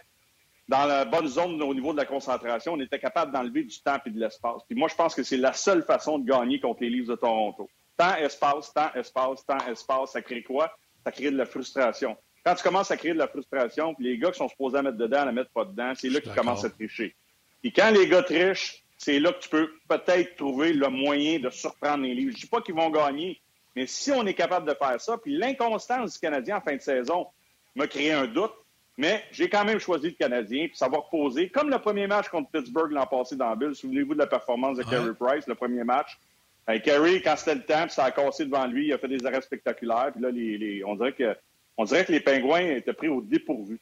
[0.68, 3.98] dans la bonne zone au niveau de la concentration, on était capable d'enlever du temps
[4.06, 4.62] et de l'espace.
[4.68, 7.16] Puis moi, je pense que c'est la seule façon de gagner contre les Leafs de
[7.16, 7.70] Toronto.
[7.98, 10.72] Temps, espace, temps, espace, temps, espace, ça crée quoi?
[11.06, 12.16] Ça crée de la frustration.
[12.46, 14.82] Quand tu commences à créer de la frustration, puis les gars qui sont supposés à
[14.82, 17.16] mettre dedans, à la mettre pas dedans, c'est là qu'ils commencent à tricher.
[17.64, 21.50] Et quand les gars trichent, c'est là que tu peux peut-être trouver le moyen de
[21.50, 22.36] surprendre les Leafs.
[22.36, 23.42] Je dis pas qu'ils vont gagner,
[23.76, 26.82] mais si on est capable de faire ça, puis l'inconstance du Canadien en fin de
[26.82, 27.28] saison
[27.76, 28.54] m'a créé un doute,
[29.02, 31.50] mais j'ai quand même choisi le Canadien, puis ça va reposer.
[31.50, 34.84] Comme le premier match contre Pittsburgh l'an passé dans Bill, souvenez-vous de la performance de
[34.84, 36.20] Carey Price, le premier match.
[36.68, 39.26] Ben, Carey, quand c'était le temps, ça a cassé devant lui, il a fait des
[39.26, 41.36] arrêts spectaculaires, puis là, les, on, dirait que,
[41.78, 43.80] on dirait que les Pingouins étaient pris au dépourvu.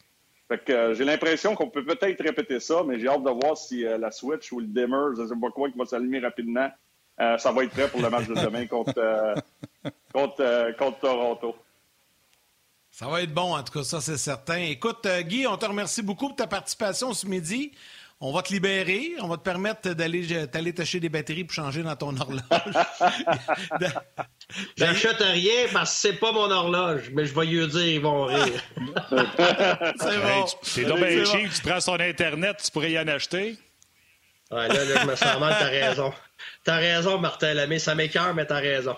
[0.47, 3.57] Fait que euh, j'ai l'impression qu'on peut peut-être répéter ça, mais j'ai hâte de voir
[3.57, 6.19] si euh, la Switch ou le dimmer, je ne sais pas quoi, qui va s'allumer
[6.19, 6.69] rapidement,
[7.19, 8.93] euh, ça va être prêt pour le match de demain contre,
[10.13, 11.55] contre, contre Toronto.
[12.91, 14.57] Ça va être bon, en tout cas, ça, c'est certain.
[14.57, 17.71] Écoute, euh, Guy, on te remercie beaucoup pour ta participation ce midi.
[18.21, 19.13] On va te libérer.
[19.21, 22.41] On va te permettre d'aller t'aller tâcher des batteries pour changer dans ton horloge.
[24.77, 28.25] J'achète rien parce que c'est pas mon horloge, mais je vais lui dire, ils vont
[28.25, 28.61] rire.
[29.99, 30.45] c'est bon.
[30.63, 31.53] c'est donc bien cheap.
[31.53, 33.57] Tu prends son Internet, tu pourrais y en acheter.
[34.51, 36.13] Ouais, là, là, je me sens mal, t'as raison.
[36.65, 37.79] T'as raison, Martin Lamé.
[37.79, 38.97] Ça m'écœure, mais t'as raison.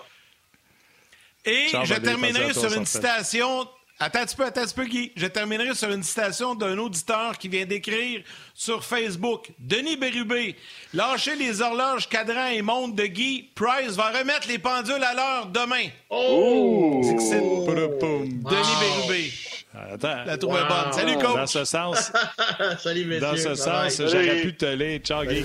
[1.44, 3.68] Et je terminerai sur une citation
[4.04, 5.12] Attends un petit peu, attends un petit peu, Guy.
[5.14, 8.22] Je terminerai sur une citation d'un auditeur qui vient d'écrire
[8.52, 9.52] sur Facebook.
[9.60, 10.56] Denis Bérubé,
[10.92, 13.48] lâchez les horloges, cadran et montre de Guy.
[13.54, 15.86] Price va remettre les pendules à l'heure demain.
[16.10, 17.00] Oh!
[17.04, 19.32] Denis Bérubé.
[19.72, 20.24] Attends.
[20.26, 20.92] La trouve bonne.
[20.92, 21.36] Salut, coach.
[21.36, 22.12] Dans ce sens.
[22.80, 23.20] Salut, messieurs.
[23.20, 24.98] Dans ce sens, j'aurais pu te lire.
[24.98, 25.44] Ciao, Guy.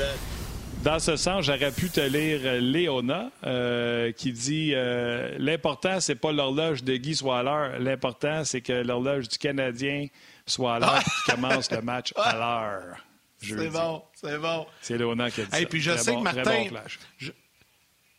[0.87, 6.31] Dans ce sens, j'aurais pu te lire Léona euh, qui dit euh, l'important, c'est pas
[6.31, 7.77] l'horloge de Guy soit à l'heure.
[7.77, 10.07] L'important, c'est que l'horloge du Canadien
[10.45, 13.05] soit à l'heure et commence le match à l'heure.
[13.41, 14.65] C'est bon, c'est bon.
[14.79, 16.67] C'est Léona qui a dit Et puis je sais que Martin.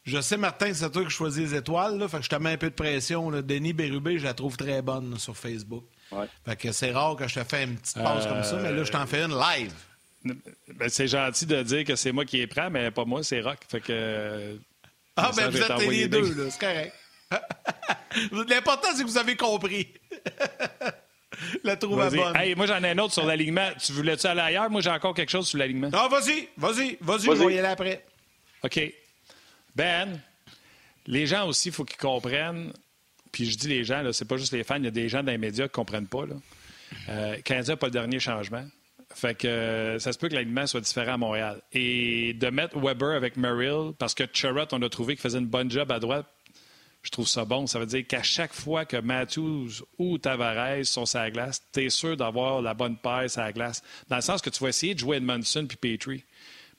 [0.05, 1.97] je, sais, Martin, c'est toi qui choisis les étoiles.
[1.97, 3.31] Là, fait que je te mets un peu de pression.
[3.31, 3.41] Là.
[3.41, 5.85] Denis Bérubé, je la trouve très bonne sur Facebook.
[6.13, 6.27] Ouais.
[6.45, 8.85] Fait que c'est rare que je te fais une petite pause comme ça, mais là,
[8.85, 9.73] je t'en fais une live.
[10.25, 13.41] Ben, c'est gentil de dire que c'est moi qui est prêt, mais pas moi, c'est
[13.41, 13.59] Rock.
[13.69, 14.59] Fait que.
[15.17, 16.95] Ah, ben vous êtes les deux, là, c'est correct.
[18.49, 19.89] L'important, c'est que vous avez compris.
[21.65, 22.37] la trouve à bonne.
[22.37, 23.69] Hey, moi, j'en ai un autre sur l'alignement.
[23.85, 24.71] Tu voulais-tu aller ailleurs?
[24.71, 25.91] Moi, j'ai encore quelque chose sur l'alignement.
[25.93, 28.05] Ah, vas-y, vas-y, vas-y, vas y aller après.
[28.63, 28.81] OK.
[29.75, 30.21] Ben,
[31.07, 32.73] les gens aussi, il faut qu'ils comprennent.
[33.31, 35.23] Puis je dis les gens, c'est pas juste les fans, il y a des gens
[35.23, 36.27] dans les médias qui ne comprennent pas.
[36.27, 36.35] Là.
[37.11, 38.65] Euh, Canadien n'a pas le dernier changement.
[39.15, 41.63] Fait que euh, ça se peut que l'alignement soit différent à Montréal.
[41.73, 45.47] Et de mettre Weber avec Merrill, parce que Chirot, on a trouvé qu'il faisait une
[45.47, 46.27] bonne job à droite,
[47.03, 47.67] je trouve ça bon.
[47.67, 51.85] Ça veut dire qu'à chaque fois que Matthews ou Tavares sont sur la glace, tu
[51.85, 53.83] es sûr d'avoir la bonne paire sur la glace.
[54.09, 56.25] Dans le sens que tu vas essayer de jouer Edmondson puis Petrie.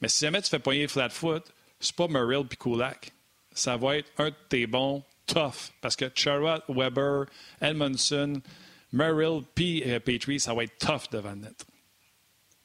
[0.02, 1.44] Mais si jamais tu fais poigner flat foot,
[1.80, 3.12] c'est pas Merrill puis Kulak.
[3.54, 5.72] Ça va être un de tes bons tough.
[5.82, 7.26] Parce que Chirot, Weber,
[7.62, 8.42] Edmondson,
[8.92, 11.66] Merrill puis euh, Petrie, ça va être tough devant net.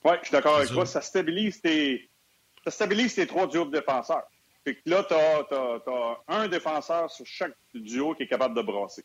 [0.05, 0.85] Oui, je suis d'accord avec toi.
[0.87, 2.09] Ça stabilise tes,
[2.65, 4.25] ça stabilise tes trois duos de défenseurs.
[4.65, 9.05] Fait que là, tu as, un défenseur sur chaque duo qui est capable de brasser.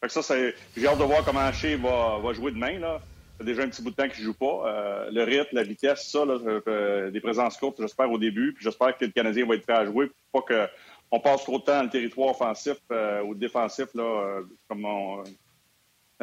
[0.00, 2.78] Fait que ça, c'est, j'ai hâte de voir comment Haché va, va jouer demain.
[2.78, 3.00] Là.
[3.38, 4.62] Ça déjà un petit bout de temps qu'il ne joue pas.
[4.66, 8.52] Euh, le rythme, la vitesse, ça, là, euh, des présences courtes, j'espère au début.
[8.52, 10.68] Puis j'espère que le Canadien va être prêt à jouer pour pas
[11.10, 15.22] qu'on passe trop de temps dans le territoire offensif euh, ou défensif, là, comme on,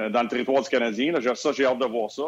[0.07, 1.11] dans le territoire du Canadien.
[1.11, 1.35] Là.
[1.35, 2.23] Ça, j'ai hâte de voir ça.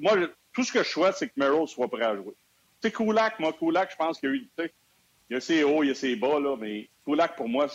[0.00, 2.34] Moi, tout ce que je souhaite, c'est que Merrill soit prêt à jouer.
[2.80, 4.66] Tu sais, Kulak, moi, Kulak, je pense qu'il y a
[5.30, 7.66] il y a ses hauts, il y a ses bas, là, mais Kulak, pour moi,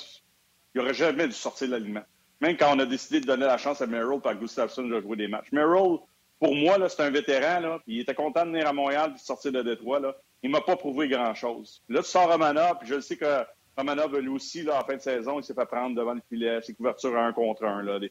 [0.73, 2.03] il n'aurait jamais dû sortir de l'alignement.
[2.41, 5.15] Même quand on a décidé de donner la chance à Merrill par Gustafsson de jouer
[5.15, 5.51] des matchs.
[5.51, 5.99] Merrill,
[6.39, 7.61] pour moi, c'est un vétéran.
[7.61, 9.99] Là, il était content de venir à Montréal et de sortir de Détroit.
[9.99, 10.15] Là.
[10.41, 11.81] Il m'a pas prouvé grand-chose.
[11.87, 13.43] Là, tu sors Romanov, puis je sais que
[13.77, 16.61] Romanov, lui aussi, là, en fin de saison, il s'est fait prendre devant le filet,
[16.61, 17.81] ses couvertures à un contre un.
[17.81, 18.09] Là, euh,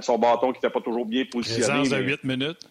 [0.00, 1.66] son bâton qui n'était pas toujours bien positionné.
[1.66, 2.68] Présence de 8 minutes.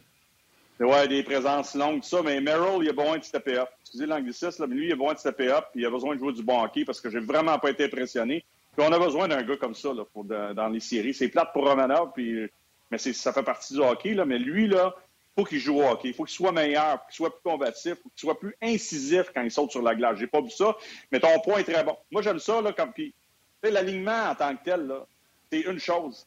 [0.80, 2.22] Ouais, des présences longues, tout ça.
[2.24, 3.70] Mais Merrill, il a besoin de stepper up.
[3.82, 5.66] Excusez l'anglicisme, mais lui, il a besoin de stepper up.
[5.72, 7.86] Puis il a besoin de jouer du bon hockey parce que j'ai vraiment pas été
[7.86, 8.44] impressionné.
[8.76, 11.14] Puis on a besoin d'un gars comme ça là, pour dans les séries.
[11.14, 12.50] C'est plate pour Romanov, puis,
[12.90, 14.16] mais ça fait partie du hockey.
[14.16, 14.96] Là, mais lui, là,
[15.38, 16.10] faut qu'il joue au hockey.
[16.10, 19.52] Il faut qu'il soit meilleur, qu'il soit plus combatif, qu'il soit plus incisif quand il
[19.52, 20.18] saute sur la glace.
[20.18, 20.76] J'ai pas vu ça,
[21.12, 21.96] mais ton point est très bon.
[22.12, 23.14] Moi, j'aime ça, là, comme puis,
[23.62, 25.06] l'alignement en tant que tel, là,
[25.52, 26.26] c'est une chose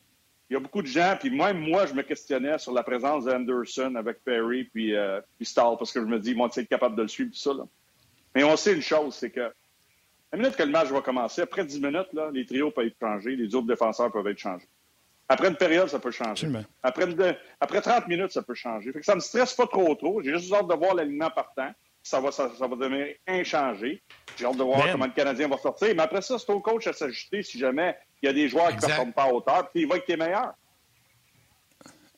[0.49, 3.24] il y a beaucoup de gens, puis même moi, je me questionnais sur la présence
[3.24, 6.97] d'Anderson avec Perry puis, euh, Stahl, parce que je me dis, ils vont être capables
[6.97, 7.53] de le suivre, tout ça.
[7.53, 7.64] Là.
[8.34, 9.53] Mais on sait une chose, c'est que
[10.32, 12.99] la minute que le match va commencer, après 10 minutes, là, les trios peuvent être
[13.01, 14.68] changés, les autres défenseurs peuvent être changés.
[15.28, 16.49] Après une période, ça peut changer.
[16.82, 17.07] Après,
[17.61, 18.92] après 30 minutes, ça peut changer.
[18.92, 20.22] Fait que ça ne me stresse pas trop trop.
[20.22, 21.72] J'ai juste hâte de voir l'alignement partant.
[22.03, 24.01] Ça va, ça, va devenir inchangé.
[24.36, 25.88] J'ai hâte de voir comment le Canadien va sortir.
[25.97, 28.68] Mais après ça, c'est au coach à s'ajuster si jamais il y a des joueurs
[28.70, 30.54] qui ne performent pas à hauteur, puis il va être tes meilleurs.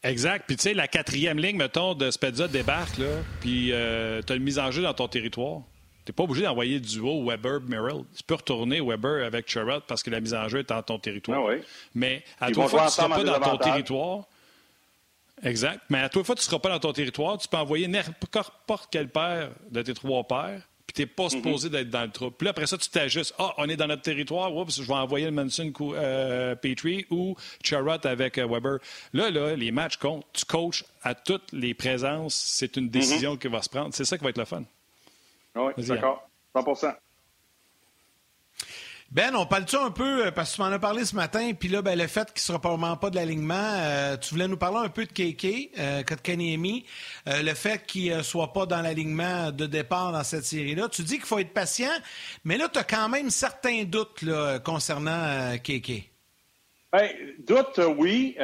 [0.03, 0.45] Exact.
[0.47, 4.37] Puis, tu sais, la quatrième ligne, mettons, de Spezza débarque, là, puis euh, tu as
[4.37, 5.61] une mise en jeu dans ton territoire.
[6.05, 8.05] Tu n'es pas obligé d'envoyer du duo Weber-Merrill.
[8.17, 10.99] Tu peux retourner Weber avec Sherrod parce que la mise en jeu est dans ton
[10.99, 11.41] territoire.
[11.43, 11.63] Ah oui.
[11.95, 14.25] Mais à toi, fois, tu ne seras pas dans ton territoire.
[15.43, 15.83] Exact.
[15.91, 17.37] Mais à toi, fois, tu ne seras pas dans ton territoire.
[17.37, 21.31] Tu peux envoyer n'importe quel père de tes trois pères puis tu n'es pas mhm.
[21.31, 22.31] supposé d'être dans le trou.
[22.31, 23.35] Puis là, après ça, tu t'ajustes.
[23.39, 27.37] Ah, on est dans notre territoire, oups, je vais envoyer le Manson euh, Petrie ou
[27.63, 28.79] Charrot avec euh, Weber.
[29.13, 30.25] Là, là, les matchs comptent.
[30.33, 32.35] Tu coaches à toutes les présences.
[32.35, 33.39] C'est une décision mhm.
[33.39, 33.93] qui va se prendre.
[33.93, 34.63] C'est ça qui va être le fun.
[35.55, 36.27] Oui, d'accord.
[36.57, 36.89] 100
[39.11, 41.71] ben, on parle-tu un peu, euh, parce que tu m'en as parlé ce matin, puis
[41.71, 44.85] là, ben, le fait qu'il ne sera pas de l'alignement, euh, tu voulais nous parler
[44.85, 46.85] un peu de KK, euh, Kotkaniemi,
[47.27, 50.91] euh, le fait qu'il ne soit pas dans l'alignement de départ dans cette série-là.
[50.91, 51.91] Tu dis qu'il faut être patient,
[52.45, 54.27] mais là, tu as quand même certains doutes
[54.63, 56.11] concernant KK.
[56.93, 58.37] Bien, doutes, oui.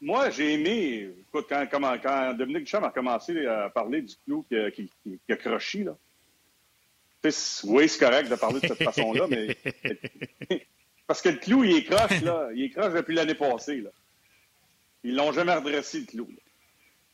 [0.00, 4.90] moi, j'ai aimé, écoute, quand, quand, Dominique Duchamp a commencé à parler du clou qui,
[5.04, 5.92] qui a croché, là,
[7.64, 9.56] oui, c'est correct de parler de cette façon-là, mais.
[11.06, 12.48] Parce que le clou, il est croche, là.
[12.54, 13.90] Il est croche depuis l'année passée, là.
[15.02, 16.28] Ils l'ont jamais redressé, le clou.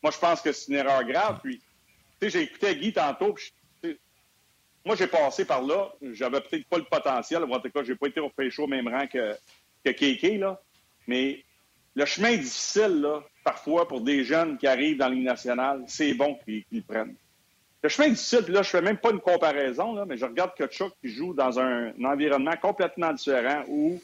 [0.02, 1.40] Moi, je pense que c'est une erreur grave.
[1.42, 1.62] Puis, tu
[2.22, 3.34] sais, j'ai écouté Guy tantôt.
[4.84, 5.92] moi, j'ai passé par là.
[6.12, 7.42] J'avais peut-être pas le potentiel.
[7.44, 9.34] En tout cas, j'ai pas été au chaud au même rang que,
[9.84, 10.60] que Kéké, là.
[11.08, 11.44] Mais
[11.94, 16.14] le chemin est difficile, là, parfois, pour des jeunes qui arrivent dans Ligue nationale, c'est
[16.14, 17.16] bon qu'ils le prennent.
[17.82, 20.92] Le chemin difficile, là, je fais même pas une comparaison, là, mais je regarde Kachuk
[21.00, 24.00] qui joue dans un, environnement complètement différent où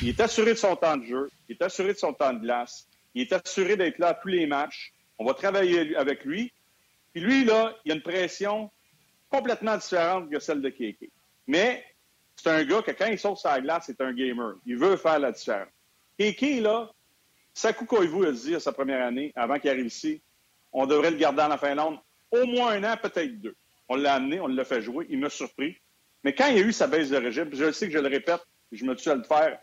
[0.00, 2.38] il est assuré de son temps de jeu, il est assuré de son temps de
[2.38, 4.92] glace, il est assuré d'être là à tous les matchs.
[5.18, 6.52] On va travailler avec lui.
[7.12, 8.70] Puis lui, là, il a une pression
[9.28, 11.10] complètement différente que celle de Keke.
[11.48, 11.84] Mais
[12.36, 14.54] c'est un gars que quand il saute sa glace, c'est un gamer.
[14.64, 15.68] Il veut faire la différence.
[16.16, 16.88] Keke, là,
[17.52, 20.20] Saku Koivu a dit à sa première année, avant qu'il arrive ici,
[20.72, 21.98] on devrait le garder en la Finlande
[22.30, 23.56] au moins un an, peut-être deux.
[23.88, 25.76] On l'a amené, on l'a fait jouer, il m'a surpris.
[26.24, 28.08] Mais quand il y a eu sa baisse de régime, je sais que je le
[28.08, 28.40] répète,
[28.72, 29.58] je me tue à le faire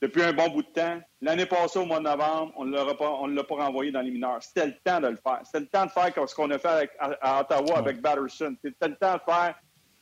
[0.00, 1.00] depuis un bon bout de temps.
[1.20, 4.42] L'année passée, au mois de novembre, on ne l'a pas renvoyé dans les mineurs.
[4.42, 5.40] C'était le temps de le faire.
[5.44, 8.56] C'était le temps de faire ce qu'on a fait à, Ottawa avec Batterson.
[8.62, 9.54] C'était le temps de faire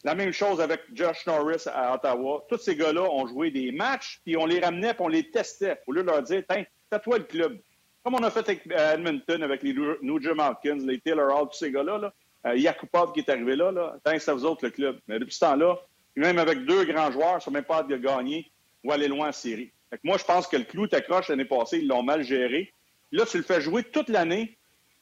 [0.05, 2.45] la même chose avec Josh Norris à Ottawa.
[2.49, 5.81] Tous ces gars-là ont joué des matchs, puis on les ramenait, puis on les testait.
[5.87, 7.59] Au lieu de leur dire, tiens, fais-toi le club.
[8.03, 11.59] Comme on a fait avec euh, Edmonton, avec les Nugent Hopkins, les Taylor Hall, tous
[11.59, 11.99] ces gars-là.
[11.99, 12.13] Là.
[12.47, 13.97] Euh, Yakupov qui est arrivé là, là.
[14.05, 14.99] Thanks à vous autres, le club.
[15.07, 15.77] Mais depuis ce temps-là,
[16.17, 18.51] même avec deux grands joueurs, ils ne même pas de gagner
[18.85, 19.73] ou aller loin en série.
[19.91, 22.73] Fait moi, je pense que le clou t'accroche l'année passée, ils l'ont mal géré.
[23.13, 24.57] Là, tu le fais jouer toute l'année.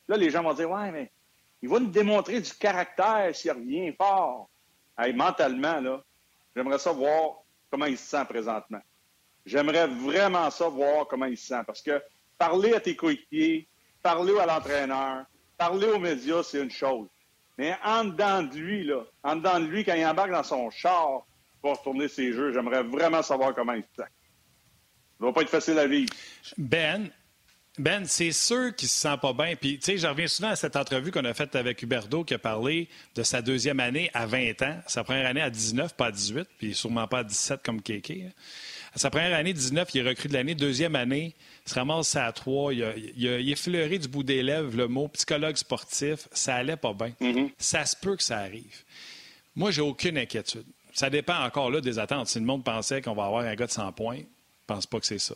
[0.09, 1.11] Là, les gens vont dire Ouais, mais
[1.63, 4.49] il va nous démontrer du caractère s'il revient fort.
[5.15, 6.03] Mentalement, là,
[6.55, 8.81] j'aimerais savoir comment il se sent présentement.
[9.45, 11.63] J'aimerais vraiment savoir comment il se sent.
[11.67, 12.01] Parce que
[12.39, 13.69] parler à tes coéquipiers,
[14.03, 15.25] parler à l'entraîneur,
[15.57, 17.09] parler aux médias, c'est une chose.
[17.59, 20.71] Mais en dedans de lui, là, en dedans de lui, quand il embarque dans son
[20.71, 21.27] char
[21.63, 24.03] pour retourner ses jeux, j'aimerais vraiment savoir comment il se.
[24.03, 24.07] Ça
[25.19, 26.13] va pas être facile à vivre.
[26.59, 27.11] Ben,
[27.79, 29.55] ben, c'est sûr qu'il se sent pas bien.
[29.55, 32.35] Puis, tu sais, je reviens souvent à cette entrevue qu'on a faite avec Huberdo qui
[32.35, 36.07] a parlé de sa deuxième année à 20 ans, sa première année à 19, pas
[36.07, 38.27] à 18, puis sûrement pas à 17 comme Kéké.
[38.95, 40.55] Sa première année, 19, il est recrue de l'année.
[40.55, 41.35] Deuxième année,
[41.67, 42.73] il se ramasse à 3.
[42.73, 46.29] Il a, il, du bout des lèvres le mot psychologue sportif.
[46.33, 47.13] Ça allait pas bien.
[47.21, 47.51] Mm-hmm.
[47.59, 48.85] Ça se peut que ça arrive.
[49.55, 50.65] Moi, j'ai aucune inquiétude.
[50.95, 52.29] Ça dépend encore là des attentes.
[52.29, 54.21] Si le monde pensait qu'on va avoir un gars de 100 points,
[54.67, 55.35] pense pas que c'est ça.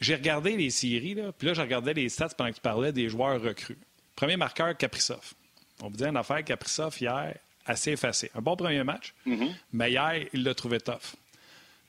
[0.00, 2.92] J'ai regardé les séries, là, puis là, je regardais les stats pendant que tu parlais
[2.92, 3.78] des joueurs recrues.
[4.16, 5.34] Premier marqueur, Kaprizov.
[5.80, 7.34] On vous dit une affaire, Kaprizov, hier,
[7.66, 8.30] assez effacé.
[8.34, 9.54] Un bon premier match, mm-hmm.
[9.72, 11.14] mais hier, il l'a trouvé tough.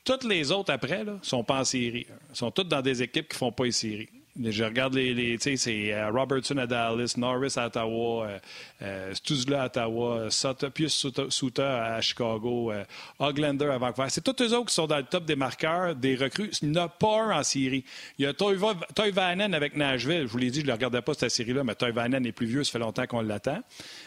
[0.04, 2.06] Toutes les autres après, là, sont pas en série.
[2.30, 4.08] Ils sont toutes dans des équipes qui font pas les séries.
[4.42, 5.12] Je regarde les.
[5.12, 8.38] les tu sais, c'est euh, Robertson à Dallas, Norris à Ottawa, euh,
[8.82, 12.84] euh Stuzla à Ottawa, Sutter, Pius Suter à Chicago, euh,
[13.18, 14.08] Oglander à Vancouver.
[14.08, 16.50] C'est tous eux autres qui sont dans le top des marqueurs, des recrues.
[16.62, 17.84] Il n'y en a pas un en série.
[18.18, 20.22] Il y a Toivanen avec Nashville.
[20.22, 22.46] Je vous l'ai dit, je ne le regardais pas cette série-là, mais Toivanen est plus
[22.46, 23.60] vieux, ça fait longtemps qu'on l'attend.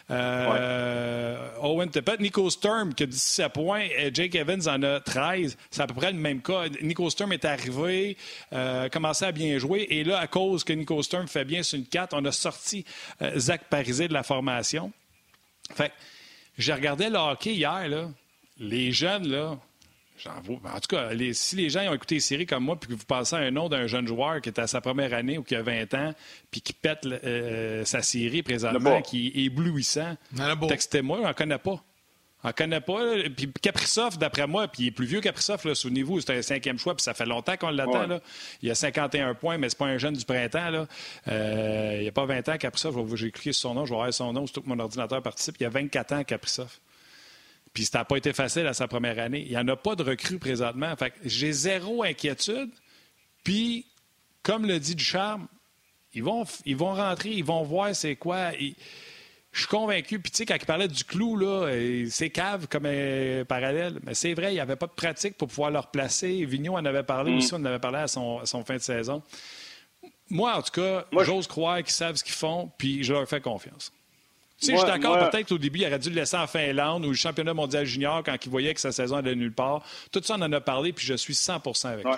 [0.10, 5.58] Euh, Owen Tippett, Nico Sturm qui a 17 points, Jake Evans en a 13.
[5.70, 6.64] C'est à peu près le même cas.
[6.82, 8.18] Nico Sturm est arrivé,
[8.92, 11.86] commencé à bien jouer, et là, à cause que Nico Sturm fait bien sur une
[11.86, 12.86] 4, on a sorti
[13.22, 14.92] euh, Zach Parisé de la formation.
[15.74, 15.92] Fait
[16.58, 18.10] j'ai regardé le hockey hier, là.
[18.60, 19.58] Les jeunes, là,
[20.28, 23.06] en tout cas, si les gens ont écouté les séries comme moi, puis que vous
[23.06, 25.56] pensez à un nom d'un jeune joueur qui est à sa première année ou qui
[25.56, 26.14] a 20 ans,
[26.52, 30.16] puis qui pète euh, sa série présentement, qui est éblouissant,
[30.68, 31.84] textez-moi, on n'en connaît pas.
[32.44, 33.00] On ne connaît pas.
[33.36, 36.94] Puis Kaprizov, d'après moi, puis il est plus vieux Kaprizov, souvenez-vous, c'est un cinquième choix,
[36.94, 38.20] puis ça fait longtemps qu'on l'attend.
[38.62, 40.70] Il a 51 points, mais c'est pas un jeune du printemps.
[40.70, 40.88] Là.
[41.30, 43.16] Euh, il n'y a pas 20 ans, Kaprizov.
[43.16, 45.56] J'ai cliqué sur son nom, je vais voir son nom, surtout que mon ordinateur participe.
[45.60, 46.80] Il y a 24 ans, Kaprizov.
[47.74, 49.42] Puis ça n'a pas été facile à sa première année.
[49.42, 50.96] Il n'y en a pas de recrue présentement.
[50.96, 52.70] Fait j'ai zéro inquiétude.
[53.44, 53.86] Puis,
[54.44, 55.48] comme le dit Ducharme,
[56.14, 58.52] ils vont, ils vont rentrer, ils vont voir c'est quoi.
[59.54, 60.20] Je suis convaincu.
[60.20, 61.72] Puis, tu sais, quand il parlait du clou, là,
[62.10, 64.00] c'est cave comme un parallèle.
[64.04, 66.44] Mais c'est vrai, il n'y avait pas de pratique pour pouvoir le replacer.
[66.46, 67.38] Vigneault en avait parlé mm.
[67.38, 69.24] aussi, on en avait parlé à son, à son fin de saison.
[70.30, 73.40] Moi, en tout cas, j'ose croire qu'ils savent ce qu'ils font, puis je leur fais
[73.40, 73.94] confiance
[74.72, 77.16] je suis d'accord, peut-être qu'au début, il aurait dû le laisser en Finlande ou le
[77.16, 79.84] championnat mondial junior quand il voyait que sa saison allait nulle part.
[80.12, 82.12] Tout ça, on en a parlé, puis je suis 100% avec ouais.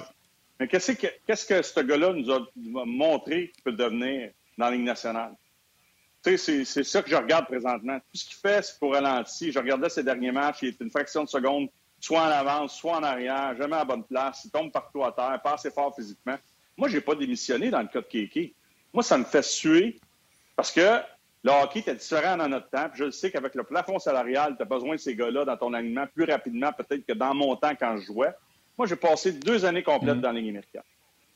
[0.59, 4.71] Mais qu'est-ce que, qu'est-ce que ce gars-là nous a montré qu'il peut devenir dans la
[4.71, 5.33] Ligue nationale?
[6.26, 7.99] C'est, ça que je regarde présentement.
[7.99, 9.53] Tout ce qu'il fait, c'est pour ralentir.
[9.53, 11.69] Je regardais ses derniers matchs, il est une fraction de seconde,
[11.99, 15.11] soit en avance, soit en arrière, jamais à la bonne place, il tombe partout à
[15.11, 16.36] terre, pas assez fort physiquement.
[16.78, 18.51] Moi, je n'ai pas démissionné dans le cas de.
[18.93, 19.99] Moi, ça me fait suer
[20.55, 20.99] parce que
[21.43, 22.89] le hockey était différent dans notre temps.
[22.95, 25.73] je le sais qu'avec le plafond salarial, tu as besoin de ces gars-là dans ton
[25.73, 28.34] alignement plus rapidement peut-être que dans mon temps quand je jouais.
[28.78, 30.21] Moi, j'ai passé deux années complètes mm.
[30.21, 30.82] dans la Ligue américaine.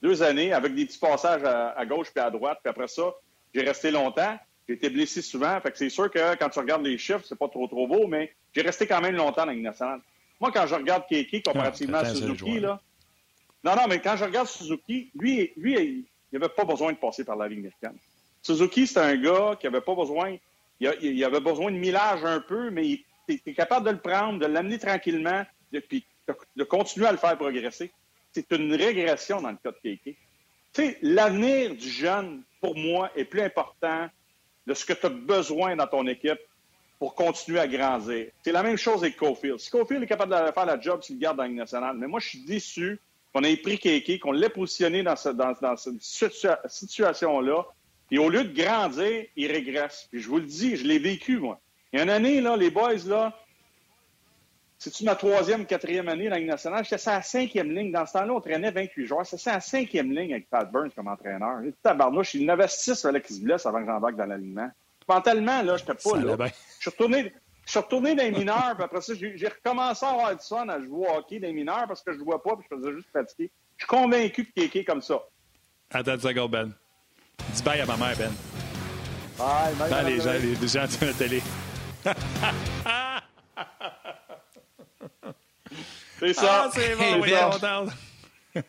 [0.02, 2.60] Deux années avec des petits passages à, gauche puis à droite.
[2.64, 3.14] Puis après ça,
[3.54, 4.38] j'ai resté longtemps.
[4.70, 5.60] J'ai été blessé souvent.
[5.62, 8.06] Fait que c'est sûr que quand tu regardes les chiffres, c'est pas trop trop beau,
[8.06, 10.00] mais j'ai resté quand même longtemps dans nationale.
[10.40, 12.80] Moi, quand je regarde Keke comparativement à Suzuki, là.
[13.64, 17.24] Non, non, mais quand je regarde Suzuki, lui, lui, il n'avait pas besoin de passer
[17.24, 17.98] par la Ligue américaine.
[18.44, 20.38] Suzuki, c'est un gars qui avait pas besoin.
[20.80, 24.46] Il, avait besoin de millage un peu, mais il est capable de le prendre, de
[24.46, 25.48] l'amener tranquillement,
[25.90, 26.06] puis
[26.56, 27.92] de, continuer à le faire progresser.
[28.34, 30.16] C'est une régression dans le cas de Kéké.
[30.74, 34.08] Tu sais, l'avenir du jeune, pour moi, est plus important
[34.70, 36.40] de ce que tu as besoin dans ton équipe
[37.00, 38.28] pour continuer à grandir.
[38.44, 39.58] C'est la même chose avec Cofield.
[39.58, 41.98] Si Cofield est capable de faire la job, s'il le garde dans la nationale.
[41.98, 43.00] Mais moi, je suis déçu
[43.34, 46.34] qu'on ait pris Kéké, qu'on l'ait positionné dans, dans cette
[46.68, 47.66] situation-là,
[48.12, 50.08] et au lieu de grandir, il régresse.
[50.12, 51.60] Puis je vous le dis, je l'ai vécu, moi.
[51.92, 53.36] Il y a une année, là, les boys, là,
[54.80, 56.86] c'est-tu ma troisième, quatrième année dans la Ligue nationale?
[56.86, 57.92] J'étais à la cinquième ligne.
[57.92, 59.26] Dans ce temps-là, on traînait 28 joueurs.
[59.26, 61.60] C'était à la cinquième ligne avec Pat Burns comme entraîneur.
[61.84, 62.36] Tabarnouche.
[62.36, 64.72] Il y en avait six qui se blessent avant que j'embarque dans l'alignement.
[65.06, 66.48] Mentalement, là, j'étais pas là.
[66.48, 67.34] Je suis retourné,
[67.66, 70.70] je suis retourné dans les mineurs, puis après ça, j'ai recommencé à avoir du fun
[70.70, 72.78] à jouer au hockey dans les mineurs parce que je ne jouais pas, puis je
[72.78, 73.52] faisais juste fatiguer.
[73.76, 75.20] Je suis convaincu que Kéké comme ça.
[75.92, 76.72] Attends une seconde, Ben.
[77.54, 78.32] Dis bye à ma mère, Ben.
[79.38, 79.90] Bye, bye.
[79.90, 81.42] bye les, gens, les gens de la télé.
[86.20, 86.64] c'est ça.
[86.66, 88.62] Ah, c'est bon, hey, oui,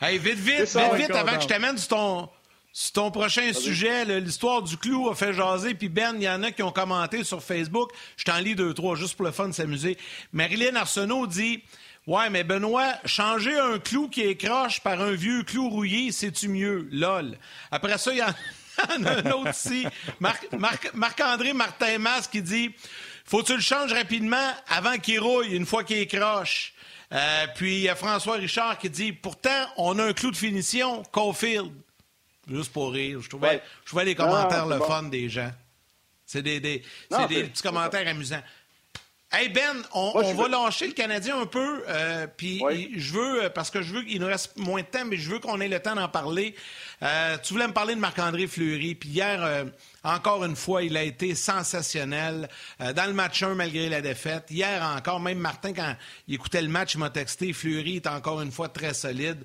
[0.00, 2.28] hey, vite, vite, ça, vite, vite, avant que je t'amène sur ton,
[2.72, 5.74] sur ton prochain sujet, l'histoire du clou a fait jaser.
[5.74, 7.90] Puis Ben, il y en a qui ont commenté sur Facebook.
[8.16, 9.98] Je t'en lis deux, trois, juste pour le fun de s'amuser.
[10.32, 11.62] Marilyn Arsenault dit
[12.06, 16.48] Ouais, mais Benoît, changer un clou qui est croche par un vieux clou rouillé, c'est-tu
[16.48, 16.88] mieux?
[16.90, 17.36] Lol.
[17.70, 19.86] Après ça, il y en a un autre ici.
[20.18, 22.74] Marc-André Martin Mas qui dit
[23.24, 26.74] Faut tu le changer rapidement avant qu'il rouille, une fois qu'il est croche?
[27.12, 30.36] Euh, puis il y a François Richard qui dit Pourtant, on a un clou de
[30.36, 31.72] finition, Caulfield.
[32.50, 33.20] Juste pour rire.
[33.20, 35.52] Je trouvais, je les commentaires le fun des gens.
[36.26, 36.82] C'est des, des,
[37.28, 38.42] des petits commentaires amusants.
[39.34, 42.60] Hey Ben, on, va lâcher le Canadien un peu, euh, puis
[42.94, 45.38] je veux, parce que je veux qu'il nous reste moins de temps, mais je veux
[45.38, 46.54] qu'on ait le temps d'en parler.
[47.02, 49.64] Euh, tu voulais me parler de Marc-André Fleury, puis hier, euh,
[50.04, 52.46] encore une fois, il a été sensationnel
[52.78, 54.50] dans le match 1 malgré la défaite.
[54.50, 55.96] Hier encore, même Martin, quand
[56.28, 59.42] il écoutait le match, il m'a texté, Fleury est encore une fois très solide.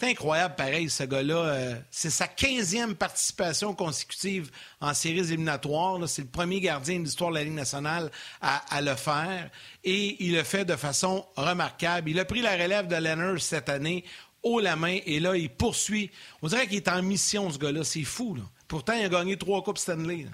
[0.00, 1.34] C'est incroyable, pareil, ce gars-là.
[1.34, 6.08] Euh, c'est sa 15e participation consécutive en séries éliminatoires.
[6.08, 9.50] C'est le premier gardien de l'histoire de la Ligue nationale à, le faire.
[9.84, 12.08] Et il le fait de façon remarquable.
[12.08, 14.02] Il a pris la relève de Leonard cette année
[14.42, 15.00] haut la main.
[15.04, 16.10] Et là, il poursuit.
[16.40, 17.84] On dirait qu'il est en mission, ce gars-là.
[17.84, 18.38] C'est fou.
[18.68, 20.24] Pourtant, il a gagné trois Coupes Stanley.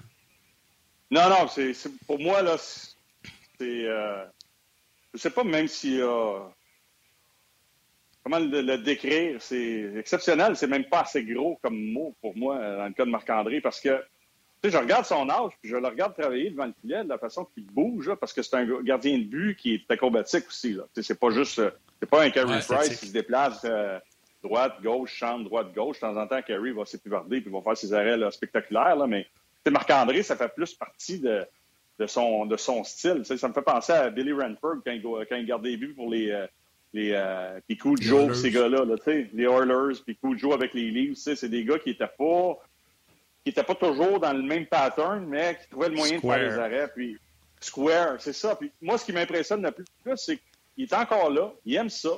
[1.11, 1.73] Non, non, c'est,
[2.05, 2.85] pour moi, là, c'est.
[3.61, 4.23] Euh,
[5.13, 6.47] je sais pas même s'il a
[8.27, 9.41] comment le, décrire?
[9.41, 10.55] C'est exceptionnel.
[10.55, 13.79] C'est même pas assez gros comme mot pour moi dans le cas de Marc-André parce
[13.79, 14.03] que
[14.63, 17.45] je regarde son âge, puis je le regarde travailler devant le filet de la façon
[17.45, 20.77] qu'il bouge, parce que c'est un gardien de but qui est acrobatique aussi.
[20.93, 21.61] C'est pas juste,
[22.01, 23.97] c'est pas un Carey Price qui se déplace euh,
[24.43, 25.97] droite, gauche, chambre, droite, gauche.
[25.97, 28.97] De temps en temps, Carey va s'épivarder puis va faire ses arrêts spectaculaires.
[28.97, 29.25] Là, mais
[29.69, 31.45] Marc-André, ça fait plus partie de,
[32.07, 33.23] son, de son style.
[33.23, 36.09] ça me fait penser à Billy Ranford quand il, quand il gardait les buts pour
[36.09, 36.47] les, euh,
[36.93, 41.49] les euh, puis Joe, ces gars-là, là, les Oilers, puis Joe avec les Leafs, c'est
[41.49, 42.57] des gars qui étaient pas
[43.43, 46.37] qui étaient pas toujours dans le même pattern, mais qui trouvaient le moyen de faire
[46.37, 46.89] les arrêts.
[46.93, 47.17] Puis
[47.61, 48.55] Square, c'est ça.
[48.55, 49.85] Puis moi, ce qui m'impressionne le plus,
[50.17, 50.37] c'est
[50.75, 52.09] qu'il est encore là, il aime ça,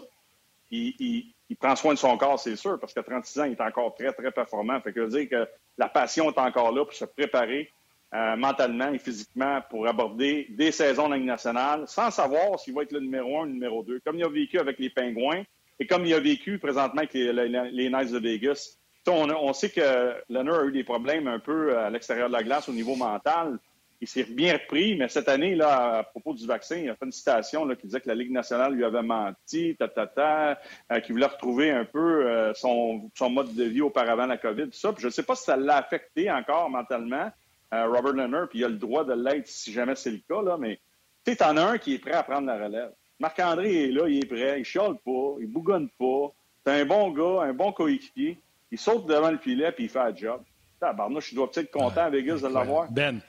[0.71, 3.61] il, il, prend soin de son corps, c'est sûr, parce qu'à 36 ans, il est
[3.61, 4.79] encore très, très performant.
[4.81, 5.47] Fait que veut dire que
[5.77, 7.71] la passion est encore là pour se préparer
[8.13, 12.81] euh, mentalement et physiquement pour aborder des saisons de Ligue nationale sans savoir s'il va
[12.81, 15.43] être le numéro un ou le numéro deux, comme il a vécu avec les Pingouins
[15.79, 18.77] et comme il a vécu présentement avec les, les, de Vegas.
[19.07, 22.69] On, sait que Leonard a eu des problèmes un peu à l'extérieur de la glace
[22.69, 23.57] au niveau mental.
[24.01, 27.05] Il s'est bien repris, mais cette année, là, à propos du vaccin, il a fait
[27.05, 30.59] une citation qui disait que la Ligue nationale lui avait menti, ta, ta, ta
[30.91, 34.65] euh, qu'il voulait retrouver un peu euh, son, son, mode de vie auparavant la COVID,
[34.65, 34.93] tout ça.
[34.97, 37.29] je ne sais pas si ça l'a affecté encore mentalement,
[37.71, 40.57] Robert Leonard, puis il a le droit de l'être si jamais c'est le cas, là,
[40.57, 40.79] mais
[41.25, 42.91] tu sais, en as un qui est prêt à prendre la relève.
[43.19, 46.33] Marc-André est là, il est prêt, il chiale pas, il bougonne pas.
[46.65, 48.37] C'est un bon gars, un bon coéquipier.
[48.71, 50.41] Il saute devant le filet puis il fait le job.
[50.79, 52.89] Tabarnouche, je dois peut-être être content à Vegas de l'avoir.
[52.91, 53.19] Ben,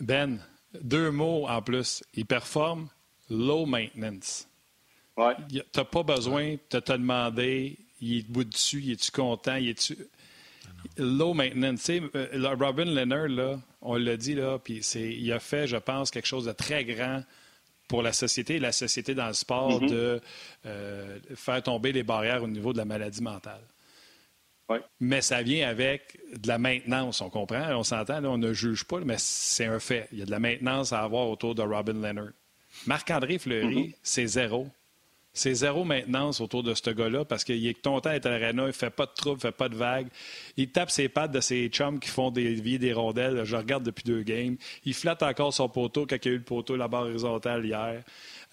[0.00, 0.40] Ben,
[0.72, 2.02] deux mots en plus.
[2.14, 2.88] Il performe
[3.30, 4.48] low maintenance.
[5.16, 5.34] Ouais.
[5.48, 9.68] Tu n'as pas besoin de te demander, il est debout dessus, il est-tu content, il
[9.68, 9.96] est-tu
[10.96, 11.90] low maintenance.
[11.90, 16.26] Euh, Robin Leonard, là, on l'a dit, là, puis il a fait, je pense, quelque
[16.26, 17.22] chose de très grand
[17.88, 19.90] pour la société et la société dans le sport mm-hmm.
[19.90, 20.20] de
[20.66, 23.60] euh, faire tomber les barrières au niveau de la maladie mentale.
[24.98, 28.98] Mais ça vient avec de la maintenance, on comprend, on s'entend, on ne juge pas,
[29.00, 30.08] mais c'est un fait.
[30.10, 32.32] Il y a de la maintenance à avoir autour de Robin Leonard.
[32.86, 33.94] Marc-André Fleury, mm-hmm.
[34.02, 34.68] c'est zéro.
[35.36, 38.66] C'est zéro maintenance autour de ce gars-là parce qu'il est content d'être à l'arena, il
[38.68, 40.06] ne fait pas de trouble, il ne fait pas de vagues.
[40.56, 43.44] Il tape ses pattes de ses chums qui font des vies des rondelles.
[43.44, 44.56] Je regarde depuis deux games.
[44.84, 47.66] Il flatte encore son poteau quand il y a eu le poteau, la barre horizontale
[47.66, 48.04] hier.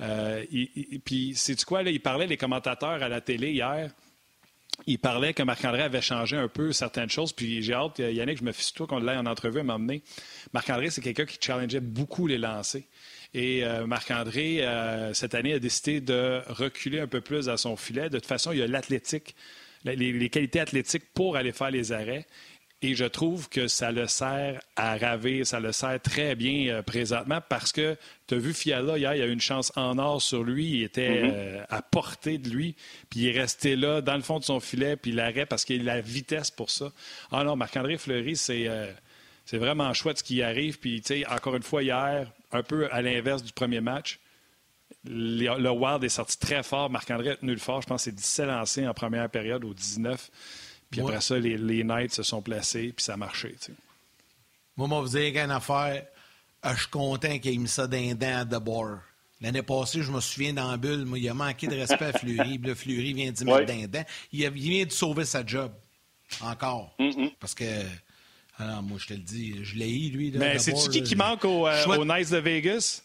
[0.02, 0.44] Euh,
[1.06, 3.92] puis, c'est quoi, là, il parlait, les commentateurs à la télé hier,
[4.88, 7.34] il parlait que Marc-André avait changé un peu certaines choses.
[7.34, 10.02] Puis j'ai hâte, Yannick, je me fie toi qu'on l'ait en entrevue à m'emmener.
[10.54, 12.82] Marc-André, c'est quelqu'un qui challengeait beaucoup les lancers.
[13.34, 17.78] Et euh, Marc-André, euh, cette année, a décidé de reculer un peu plus à son
[17.78, 18.10] filet.
[18.10, 19.36] De toute façon, il y a l'athlétique,
[19.86, 22.26] les, qualités athlétiques pour aller faire les arrêts.
[22.84, 26.82] Et je trouve que ça le sert à ravir, ça le sert très bien euh,
[26.82, 30.00] présentement parce que tu as vu Fiala hier, il y a eu une chance en
[30.00, 31.66] or sur lui, il était mm-hmm.
[31.70, 32.76] à portée de lui,
[33.12, 35.88] puis il est resté là dans le fond de son filet, puis l'arrêt parce qu'il
[35.88, 36.92] a la vitesse pour ça.
[37.32, 38.68] Ah non, Marc-André Fleury, c'est
[39.52, 40.80] c'est vraiment chouette ce qui arrive.
[40.80, 44.18] Puis, tu sais, encore une fois, hier, un peu à l'inverse du premier match,
[45.04, 46.90] le Wild est sorti très fort.
[46.90, 47.82] Marc-André a tenu le fort.
[47.82, 50.32] Je pense que c'est 17 lancés en première période au 19.
[50.90, 53.58] Puis après ça, les, Knights se sont placés, puis ça a marché.
[54.78, 56.06] Moi, je vais vous dire une affaire.
[56.64, 59.00] Ah, je suis content qu'il ait mis ça d'un dent à Debord.
[59.42, 62.14] L'année passée, je me souviens dans la bulle, moi, il a manqué de respect à
[62.14, 62.58] Fleury.
[62.58, 64.06] le Fleury vient d'y mettre d'un dent.
[64.32, 65.74] Il, vient de sauver sa job.
[66.40, 66.96] Encore.
[67.42, 67.66] Parce que
[68.62, 70.32] alors, ah moi, je te le dis, je l'ai eu, lui.
[70.36, 73.04] Mais c'est-tu qui qui manque au, euh, Nice de Vegas?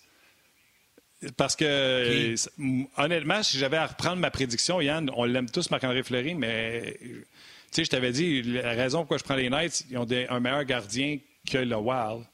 [1.36, 2.34] Parce que,
[2.98, 7.24] honnêtement, si j'avais à reprendre ma prédiction, Yann, on l'aime tous, Marc-André Fleury, mais tu
[7.70, 10.64] sais, je t'avais dit, la raison pourquoi je prends les Knights, ils ont un meilleur
[10.64, 11.18] gardien
[11.50, 12.24] que le Wild.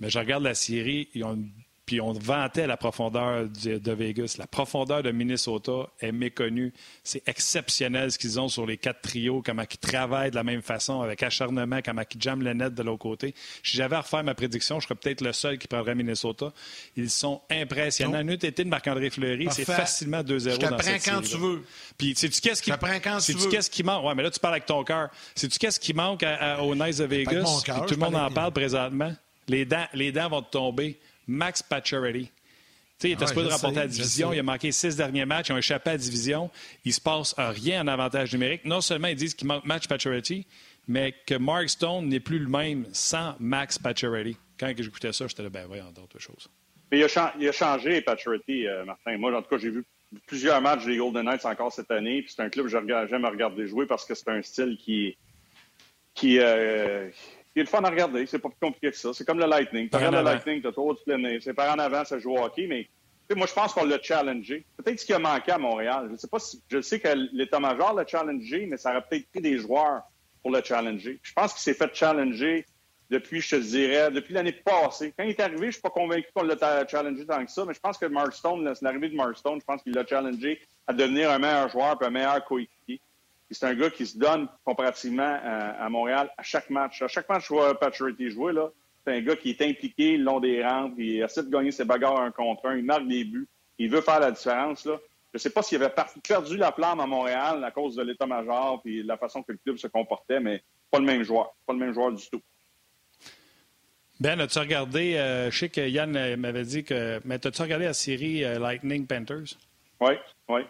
[0.00, 1.50] Mais je regarde la série, ils ont une
[1.86, 4.36] puis on vantait la profondeur de Vegas.
[4.38, 6.72] La profondeur de Minnesota est méconnue.
[7.02, 10.62] C'est exceptionnel ce qu'ils ont sur les quatre trios, comment ils travaillent de la même
[10.62, 13.34] façon, avec acharnement, comment ils jamment le net de l'autre côté.
[13.62, 16.52] Si j'avais à refaire ma prédiction, je serais peut-être le seul qui prendrait Minnesota.
[16.96, 18.20] Ils sont impressionnants.
[18.20, 21.64] Une été de Marc-André Fleury, c'est facilement 2-0 dans cette quand tu veux.
[21.98, 24.04] Puis, sais-tu qu'est-ce qui, sais-tu qu'est-ce qui manque?
[24.04, 25.10] Ouais, mais là, tu parles avec ton cœur.
[25.34, 26.24] Sais-tu qu'est-ce qui manque
[26.60, 27.62] au Nice de Vegas?
[27.86, 29.14] tout le monde en parle présentement.
[29.48, 30.98] Les dents, les dents vont te tomber.
[31.26, 32.30] Max Pacioretty.
[33.02, 34.32] il était ah supposé remporter la division.
[34.32, 35.48] Il a manqué six derniers matchs.
[35.48, 36.50] Ils ont échappé à la division.
[36.84, 38.64] Il ne se passe rien en avantage numérique.
[38.64, 40.46] Non seulement ils disent qu'il manque Match Pacioretty,
[40.88, 44.36] mais que Mark Stone n'est plus le même sans Max Pacioretty.
[44.58, 46.48] Quand j'écoutais ça, j'étais là, ben voyons d'autres choses.
[46.90, 49.16] Mais il a, il a changé, Pacioretty, euh, Martin.
[49.18, 49.84] Moi, en tout cas, j'ai vu
[50.26, 52.22] plusieurs matchs des Golden Knights encore cette année.
[52.22, 55.16] Puis c'est un club que j'aime regarder jouer parce que c'est un style qui,
[56.14, 57.08] qui, euh,
[57.54, 58.26] qui est le fun à regarder.
[58.26, 59.14] C'est pas plus compliqué que ça.
[59.14, 59.88] C'est comme le Lightning.
[59.88, 62.32] Tu regardes le Lightning, tu as trop de plein C'est par en avant, ça joue
[62.32, 62.88] au hockey, mais
[63.34, 64.66] moi, je pense qu'on l'a challengé.
[64.76, 66.08] Peut-être ce qui a manqué à Montréal.
[66.12, 69.40] Je sais pas si, je sais que l'état-major l'a challengé, mais ça aurait peut-être pris
[69.40, 70.02] des joueurs
[70.42, 71.18] pour le challenger.
[71.22, 72.66] Je pense qu'il s'est fait challenger
[73.08, 75.14] depuis, je te dirais, depuis l'année passée.
[75.16, 77.74] Quand il est arrivé, je suis pas convaincu qu'on l'a challengé tant que ça, mais
[77.74, 80.60] je pense que Mark Stone, c'est l'arrivée de Mark Stone, je pense qu'il l'a challengé
[80.86, 83.00] à devenir un meilleur joueur et un meilleur coéquipier.
[83.50, 87.02] C'est un gars qui se donne comparativement à, Montréal à chaque match.
[87.02, 88.70] À chaque match, je vois Patrick jouer, là.
[89.06, 91.84] C'est un gars qui est impliqué le long des rangs, il essaie de gagner ses
[91.84, 93.46] bagarres un contre un, il marque des buts,
[93.78, 94.86] il veut faire la différence.
[94.86, 94.98] Là.
[95.34, 95.92] Je ne sais pas s'il avait
[96.26, 99.76] perdu la flamme à Montréal à cause de l'état-major et la façon que le club
[99.76, 101.54] se comportait, mais pas le même joueur.
[101.66, 102.40] Pas le même joueur du tout.
[104.20, 107.86] Ben, as-tu regardé, euh, je sais que Yann euh, m'avait dit que, mais as-tu regardé
[107.86, 109.58] la série euh, Lightning Panthers?
[110.00, 110.14] Oui,
[110.48, 110.60] oui.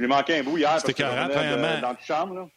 [0.00, 2.34] J'ai manqué un bout hier parce que dans la chambre.
[2.34, 2.48] Là.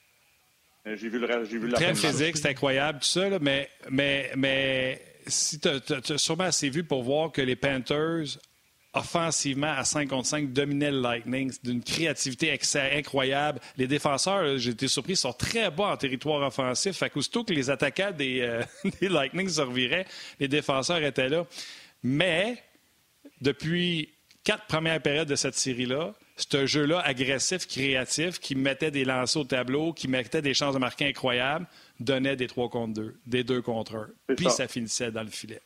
[0.95, 4.31] J'ai vu, le, j'ai vu la Très physique, c'est incroyable, tout ça, là, mais, mais,
[4.35, 8.37] mais si tu as, sûrement assez vu pour voir que les Panthers,
[8.93, 12.57] offensivement, à 5 contre 5, dominaient le Lightning d'une créativité
[12.93, 13.59] incroyable.
[13.77, 16.97] Les défenseurs, j'ai été surpris, sont très bons en territoire offensif.
[16.97, 18.61] Fait qu'aussitôt que les attaquants des, euh,
[19.01, 20.05] des Lightning se reviraient,
[20.39, 21.45] les défenseurs étaient là.
[22.03, 22.61] Mais,
[23.39, 24.13] depuis
[24.43, 29.45] quatre premières périodes de cette série-là, ce jeu-là agressif, créatif, qui mettait des lancers au
[29.45, 31.67] tableau, qui mettait des chances de marquer incroyables,
[31.99, 34.35] donnait des 3 contre 2, des 2 contre 1.
[34.35, 34.67] Puis ça.
[34.67, 35.61] finissait dans le filet.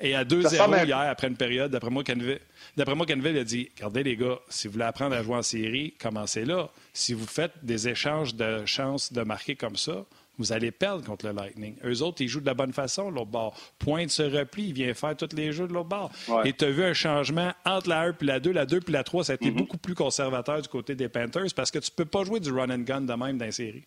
[0.00, 2.40] Et à 2-0 hier, après une période, d'après moi, Canville,
[2.76, 5.42] d'après moi, Canville a dit Regardez, les gars, si vous voulez apprendre à jouer en
[5.42, 6.70] série, commencez là.
[6.92, 10.04] Si vous faites des échanges de chances de marquer comme ça,
[10.38, 11.76] vous allez perdre contre le Lightning.
[11.84, 13.54] Eux autres, ils jouent de la bonne façon, l'autre bord.
[13.78, 16.10] Pointe se repli, il vient faire tous les jeux de l'autre bord.
[16.44, 18.52] Et tu as vu un changement entre la 1 et la 2.
[18.52, 19.54] La 2 puis la 3, ça a été mm-hmm.
[19.54, 22.70] beaucoup plus conservateur du côté des Panthers parce que tu peux pas jouer du run
[22.70, 23.84] and gun de même dans les séries.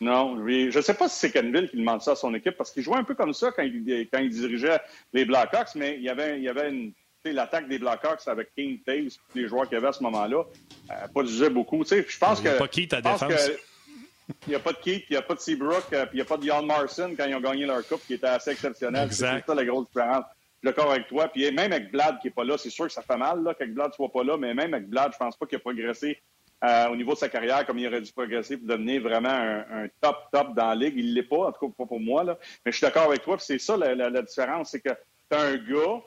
[0.00, 0.70] Non, oui.
[0.70, 2.82] Je ne sais pas si c'est Kenville qui demande ça à son équipe parce qu'il
[2.82, 4.80] jouait un peu comme ça quand il, quand il dirigeait
[5.12, 6.92] les Blackhawks, mais il y avait, il y avait une
[7.32, 10.44] l'attaque des Blackhawks avec King Taves, les joueurs qu'il y avait à ce moment-là,
[10.90, 11.82] euh, pas disait beaucoup.
[11.84, 12.58] Je pense que.
[12.58, 13.50] Pas qui ta défense?
[14.46, 16.16] Il n'y a pas de Keith, il n'y a pas de Seabrook, euh, puis il
[16.16, 18.50] n'y a pas de Jan Marson quand ils ont gagné leur coupe, qui était assez
[18.50, 19.12] exceptionnel.
[19.12, 20.24] C'est ça la grosse différence.
[20.62, 21.28] Je suis d'accord avec toi.
[21.28, 23.54] Puis même avec Blad qui n'est pas là, c'est sûr que ça fait mal là,
[23.54, 25.60] qu'avec Blad ne soit pas là, mais même avec Blad, je pense pas qu'il a
[25.60, 26.18] progressé
[26.64, 29.86] euh, au niveau de sa carrière comme il aurait dû progresser pour devenir vraiment un,
[30.00, 30.94] top, top dans la ligue.
[30.96, 32.24] Il ne l'est pas, en tout cas pas pour moi.
[32.24, 32.38] Là.
[32.64, 33.36] Mais je suis d'accord avec toi.
[33.38, 36.02] C'est ça la, la, différence, c'est que tu as un gars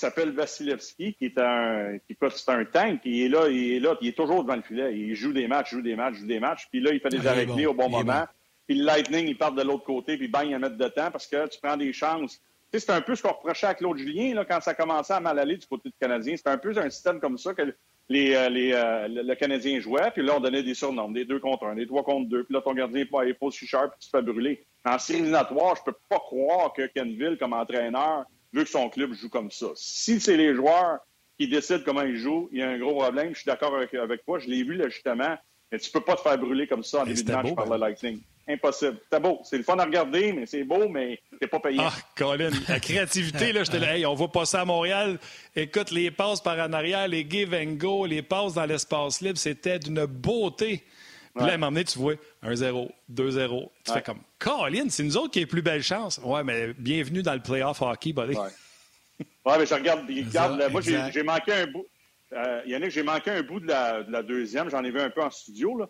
[0.00, 3.80] qui s'appelle Vasilevski, qui est un, qui c'est un tank, il est là, il est
[3.80, 4.96] là, puis il est toujours devant le filet.
[4.96, 7.26] Il joue des matchs, joue des matchs, joue des matchs, puis là, il fait des
[7.26, 8.24] arrêts au bon moment.
[8.66, 11.26] Puis le Lightning, il part de l'autre côté, puis bang, il mettre de temps parce
[11.26, 12.40] que tu prends des chances.
[12.72, 15.12] Tu sais, c'est un peu ce qu'on reprochait à Claude Julien là, quand ça commençait
[15.12, 16.34] à mal aller du côté du Canadien.
[16.34, 17.74] C'était un peu un système comme ça que
[18.08, 21.40] les, euh, les, euh, le Canadien jouait, puis là, on donnait des surnoms, des deux
[21.40, 23.98] contre un, des trois contre deux, puis là, ton gardien est pas aussi cher, puis
[24.00, 24.64] tu te fais brûler.
[24.82, 29.28] En série je peux pas croire que Kenville, comme entraîneur, veut que son club joue
[29.28, 29.68] comme ça.
[29.74, 30.98] Si c'est les joueurs
[31.38, 33.30] qui décident comment ils jouent, il y a un gros problème.
[33.34, 34.38] Je suis d'accord avec, avec toi.
[34.38, 35.36] Je l'ai vu, là, justement.
[35.72, 37.76] Mais tu peux pas te faire brûler comme ça en début de match par le
[37.76, 38.20] Lightning.
[38.48, 38.98] Impossible.
[39.04, 39.40] C'était beau.
[39.44, 41.78] C'est le fun à regarder, mais c'est beau, mais t'es pas payé.
[41.80, 45.20] Ah, Colin, la créativité, là, je te là, hey, on va passer à Montréal.
[45.54, 49.38] Écoute, les passes par en arrière, les give and go, les passes dans l'espace libre,
[49.38, 50.82] c'était d'une beauté.
[51.34, 53.68] Puis là, à un moment donné, tu vois 1-0, 2-0.
[53.84, 56.18] Tu fais comme, Colin, c'est nous autres qui avons plus belle chance.
[56.24, 58.34] Ouais, mais bienvenue dans le playoff hockey, buddy.
[58.34, 58.48] Ouais,
[59.46, 61.86] ouais mais je regarde, regarde moi, j'ai manqué un bout.
[62.32, 64.70] Euh, Yannick, j'ai manqué un bout de la, de la deuxième.
[64.70, 65.88] J'en ai vu un peu en studio, là,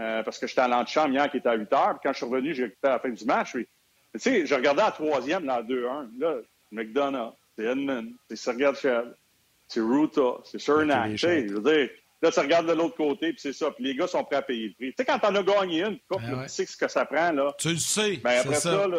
[0.00, 1.90] euh, parce que j'étais à l'antichambre hier qui était à 8 heures.
[1.90, 3.52] Puis quand je suis revenu, j'ai écouté à la fin du match.
[3.52, 3.66] Tu
[4.16, 6.18] sais, je regardais la troisième, la 2-1.
[6.18, 6.36] Là,
[6.72, 8.70] McDonough, c'est Edmund, c'est Sergei
[9.68, 11.12] c'est Ruta, c'est Cernak.
[11.12, 11.90] Tu sais, je veux dire,
[12.22, 13.70] Là, tu regardes de l'autre côté, puis c'est ça.
[13.70, 14.88] Puis les gars sont prêts à payer le prix.
[14.88, 17.30] Tu sais, quand t'en as gagné une coupe, ben tu sais ce que ça prend.
[17.30, 17.54] Là.
[17.58, 18.16] Tu le sais.
[18.16, 18.98] Ben, après ça, là,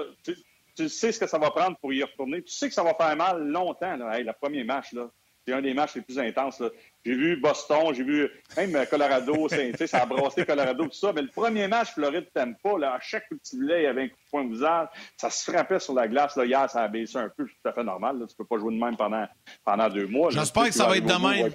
[0.76, 2.44] tu, sais ce que ça va prendre pour y retourner.
[2.44, 3.96] Tu sais que ça va faire mal longtemps.
[3.98, 4.18] Là.
[4.18, 5.10] Hey, le premier match, là,
[5.48, 6.62] c'est un des matchs les plus intenses.
[7.04, 9.48] J'ai vu Boston, j'ai vu même Colorado,
[9.88, 11.12] ça a brassé Colorado, tout ça.
[11.14, 12.78] Mais le premier match, Floride t'aime pas.
[12.78, 14.90] Là, à chaque petit filet, il y avait un coup de poing de visage.
[15.16, 16.36] Ça se frappait sur la glace.
[16.36, 17.48] Là, hier, ça a baissé un peu.
[17.48, 18.20] C'est tout à fait normal.
[18.20, 18.28] Là.
[18.28, 19.26] Tu peux pas jouer de même pendant,
[19.66, 20.30] pendant deux mois.
[20.30, 21.52] J'espère que ça va être de même.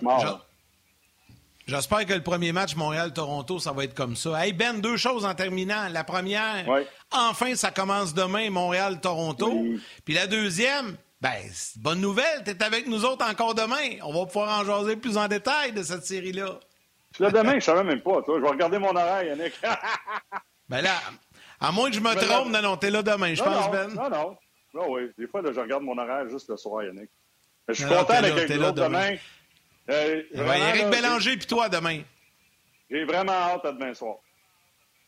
[1.66, 4.44] J'espère que le premier match Montréal-Toronto, ça va être comme ça.
[4.44, 5.88] Hey Ben, deux choses en terminant.
[5.90, 6.64] La première,
[7.10, 9.64] enfin, ça commence demain, Montréal-Toronto.
[10.04, 11.38] Puis la deuxième, Ben,
[11.76, 13.98] bonne nouvelle, tu es avec nous autres encore demain.
[14.02, 16.58] On va pouvoir en jaser plus en détail de cette série-là.
[17.20, 18.38] L'as demain, je ne savais même pas, toi.
[18.38, 19.52] Je vais regarder mon horaire, Yannick.
[20.68, 20.94] ben là,
[21.60, 23.88] à moins que je me trompe, non, non, t'es là demain, je pense, Ben.
[23.94, 24.36] Non, non.
[24.74, 25.10] Non, oui.
[25.18, 27.10] Des fois, là, je regarde mon horaire juste le soir, Yannick.
[27.68, 29.16] Je suis content d'être avec vous demain.
[29.90, 32.00] Euh, Éric Bélanger puis toi demain.
[32.90, 34.16] J'ai vraiment hâte à demain soir.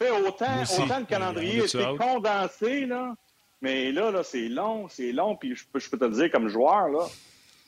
[0.00, 3.14] Fait, autant, autant le calendrier était condensé, là,
[3.62, 6.30] mais là, là c'est long, c'est long, puis je peux, je peux te le dire
[6.30, 7.06] comme joueur, là.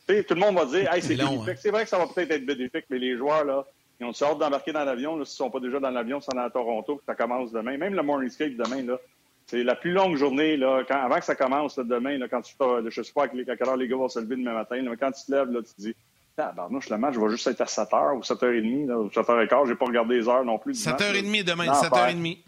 [0.09, 1.48] tout le monde va dire, hey, c'est bénéfique.
[1.48, 1.54] Hein.
[1.61, 3.64] C'est vrai que ça va peut-être être bénéfique, mais les joueurs, là,
[4.00, 5.12] ils ont hâte d'embarquer dans l'avion.
[5.12, 7.78] S'ils ne sont pas déjà dans l'avion, c'est à Toronto, ça commence demain.
[7.78, 8.98] Même le morning skate demain, là,
[9.46, 12.54] c'est la plus longue journée, là, quand, avant que ça commence demain, là, quand tu
[12.88, 15.12] je sais pas à quelle heure les gars vont se lever demain matin, mais quand
[15.12, 15.96] tu te lèves, là, tu te dis,
[16.39, 19.68] ah, le match va juste être à 7h ou 7h30, là, ou 7h15.
[19.68, 20.72] J'ai pas regardé les heures non plus.
[20.72, 22.39] 7h30 demain, 7h30.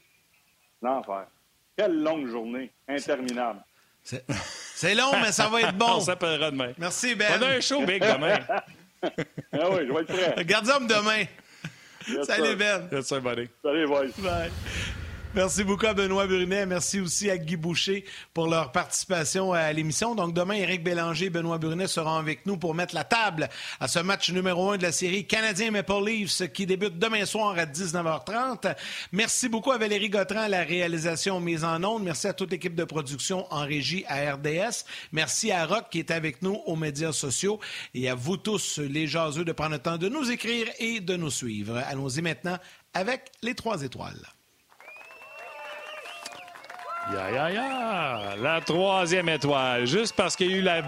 [0.82, 1.26] L'enfer.
[1.76, 3.60] Quelle longue journée, interminable.
[4.74, 5.86] C'est long, mais ça va être bon.
[5.96, 6.72] On s'appellera demain.
[6.78, 7.38] Merci, Ben.
[7.38, 8.38] On a un show big demain.
[9.02, 10.44] ah oui, je vais être prêt.
[10.44, 11.24] Garde-homme demain.
[12.24, 12.88] Salut, Ben.
[12.92, 13.48] Yes, buddy.
[13.62, 14.12] Salut, boys.
[14.18, 14.50] Bye.
[15.34, 16.64] Merci beaucoup à Benoît Brunet.
[16.64, 20.14] Merci aussi à Guy Boucher pour leur participation à l'émission.
[20.14, 23.48] Donc demain, Éric Bélanger et Benoît Brunet seront avec nous pour mettre la table
[23.78, 27.56] à ce match numéro un de la série Canadien Maple Leafs qui débute demain soir
[27.58, 28.74] à 19h30.
[29.12, 32.04] Merci beaucoup à Valérie Gautran à la réalisation mise en onde.
[32.04, 34.86] Merci à toute l'équipe de production en régie à RDS.
[35.12, 37.60] Merci à Rock qui est avec nous aux médias sociaux
[37.94, 41.16] et à vous tous les jaseux de prendre le temps de nous écrire et de
[41.16, 41.76] nous suivre.
[41.86, 42.58] Allons-y maintenant
[42.94, 44.37] avec les trois étoiles.
[47.12, 48.36] Ya, ya, ya!
[48.36, 49.86] La troisième étoile.
[49.86, 50.82] Juste parce qu'il y a eu la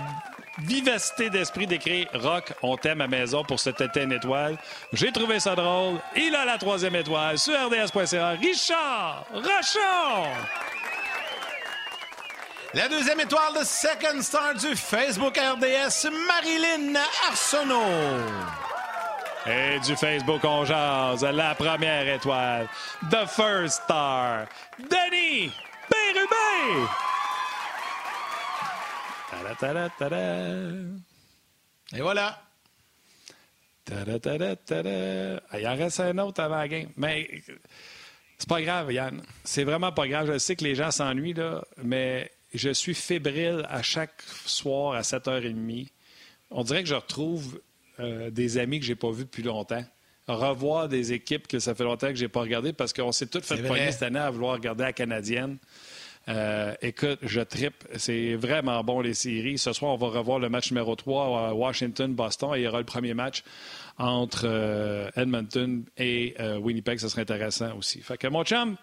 [0.58, 4.58] vivacité d'esprit d'écrire Rock, on t'aime à maison pour cette une étoile.
[4.92, 5.98] J'ai trouvé ça drôle.
[6.16, 8.30] Il a la troisième étoile sur RDS.ca.
[8.30, 10.28] Richard Rochon!
[12.74, 18.20] La deuxième étoile de Second Star du Facebook RDS, Marilyn Arsenault.
[19.46, 22.68] Et du Facebook On Jase, la première étoile,
[23.10, 24.44] The First Star,
[24.78, 25.50] Denis!
[31.92, 32.42] Et voilà.
[35.50, 36.90] Ah, il en reste un autre avant la game.
[36.96, 37.28] Mais
[38.38, 39.22] c'est pas grave, Yann.
[39.44, 40.32] C'est vraiment pas grave.
[40.32, 45.02] Je sais que les gens s'ennuient, là, mais je suis fébrile à chaque soir à
[45.02, 45.88] 7h30.
[46.50, 47.60] On dirait que je retrouve
[47.98, 49.84] euh, des amis que j'ai pas vus depuis longtemps.
[50.26, 53.40] Revoir des équipes que ça fait longtemps que j'ai pas regardé parce qu'on s'est tous
[53.40, 55.58] fait poigner cette année à vouloir regarder la canadienne.
[56.30, 57.84] Euh, écoute, je tripe.
[57.96, 59.58] C'est vraiment bon, les séries.
[59.58, 62.78] Ce soir, on va revoir le match numéro 3 à Washington-Boston et il y aura
[62.78, 63.42] le premier match
[63.98, 66.98] entre euh, Edmonton et euh, Winnipeg.
[66.98, 68.00] Ce serait intéressant aussi.
[68.00, 68.76] Fait que, mon chum,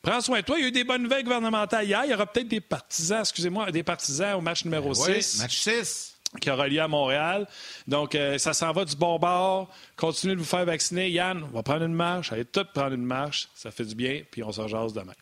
[0.00, 0.58] prends soin de toi.
[0.58, 2.02] Il y a eu des bonnes nouvelles gouvernementales hier.
[2.04, 5.06] Il y aura peut-être des partisans, excusez-moi, des partisans au match numéro 6.
[5.06, 7.46] Oui, match 6 qui aura lieu à Montréal.
[7.86, 9.70] Donc, ça s'en va du bon bord.
[9.96, 11.08] Continuez de vous faire vacciner.
[11.08, 12.30] Yann, on va prendre une marche.
[12.32, 13.48] Allez, tout prendre une marche.
[13.54, 14.22] Ça fait du bien.
[14.30, 15.14] Puis on se rejase demain.